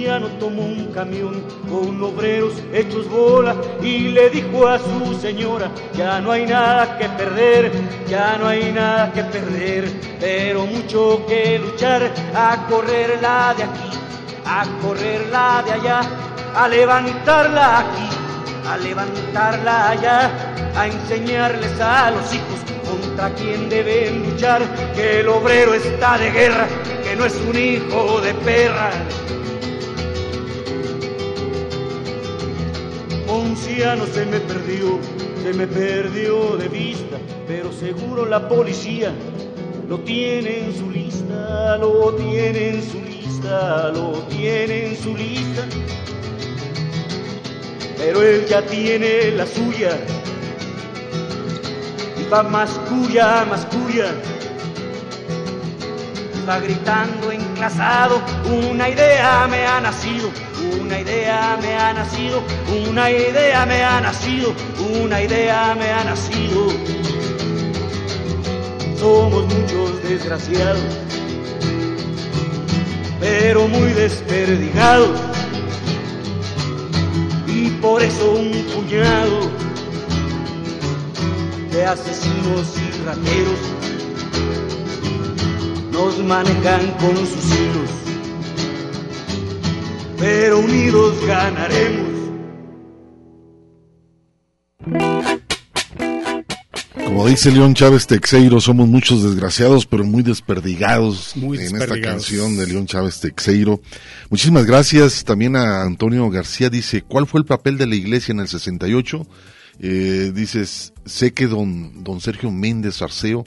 [0.02, 6.20] Ponciano tomó un camión con obreros hechos bola y le dijo a su señora, ya
[6.20, 7.72] no hay nada que perder,
[8.08, 13.90] ya no hay nada que perder, pero mucho que luchar, a correrla de aquí,
[14.44, 16.02] a correrla de allá,
[16.56, 18.10] a levantarla aquí,
[18.68, 20.32] a levantarla allá,
[20.76, 22.60] a enseñarles a los hijos
[22.90, 24.64] contra quién deben luchar,
[24.96, 26.68] que el obrero está de guerra,
[27.04, 28.90] que no es un hijo de perra.
[33.52, 34.98] Ponciano se me perdió,
[35.44, 39.12] se me perdió de vista, pero seguro la policía
[39.90, 45.66] lo tiene en su lista, lo tiene en su lista, lo tiene en su lista.
[47.98, 50.00] Pero él ya tiene la suya
[52.18, 53.68] y va más cuya, más.
[56.48, 58.22] Va gritando enclasado,
[58.72, 60.30] una idea me ha nacido,
[60.80, 62.44] una idea me ha nacido,
[62.90, 64.54] una idea me ha nacido,
[65.02, 66.68] una idea me ha nacido.
[68.98, 70.84] Somos muchos desgraciados,
[73.20, 75.20] pero muy desperdigados.
[77.48, 79.50] Y por eso un puñado
[81.72, 83.60] de asesinos y rateros
[85.92, 88.01] nos manejan con sus hilos
[90.22, 92.12] pero unidos ganaremos.
[97.04, 102.56] Como dice León Chávez Texeiro, somos muchos desgraciados, pero muy desperdigados Muy en esta canción
[102.56, 103.82] de León Chávez Texeiro.
[104.30, 106.70] Muchísimas gracias también a Antonio García.
[106.70, 109.28] Dice, ¿cuál fue el papel de la iglesia en el 68?
[109.80, 113.44] Eh, dices, sé que don, don Sergio Méndez Arceo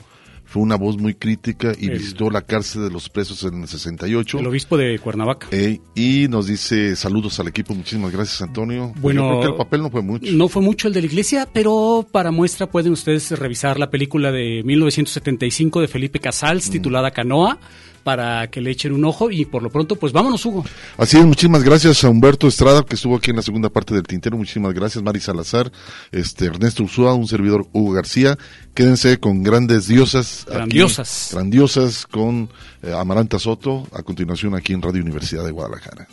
[0.54, 3.66] fue una voz muy crítica y El- visitó la cárcel de los presos en el
[3.66, 4.38] 68.
[4.38, 5.48] El obispo de Cuernavaca.
[5.50, 8.92] Eh, y nos dice saludos al equipo, muchísimas gracias Antonio.
[9.00, 10.30] Bueno, yo creo que el papel no fue mucho.
[10.30, 14.30] No fue mucho el de la iglesia, pero para muestra pueden ustedes revisar la película
[14.30, 17.58] de 1975 de Felipe Casals titulada Canoa
[18.04, 20.64] para que le echen un ojo y por lo pronto pues vámonos Hugo.
[20.98, 24.04] Así es, muchísimas gracias a Humberto Estrada, que estuvo aquí en la segunda parte del
[24.04, 24.36] Tintero.
[24.36, 25.72] Muchísimas gracias, Mari Salazar,
[26.12, 28.38] este, Ernesto Ursúa, un servidor Hugo García.
[28.74, 30.42] Quédense con grandes diosas.
[30.42, 31.30] aquí, Grandiosas.
[31.32, 32.50] grandiosas con
[32.82, 36.06] eh, Amaranta Soto, a continuación aquí en Radio Universidad de Guadalajara.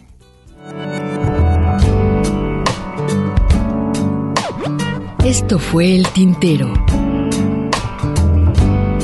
[5.25, 6.73] Esto fue El Tintero.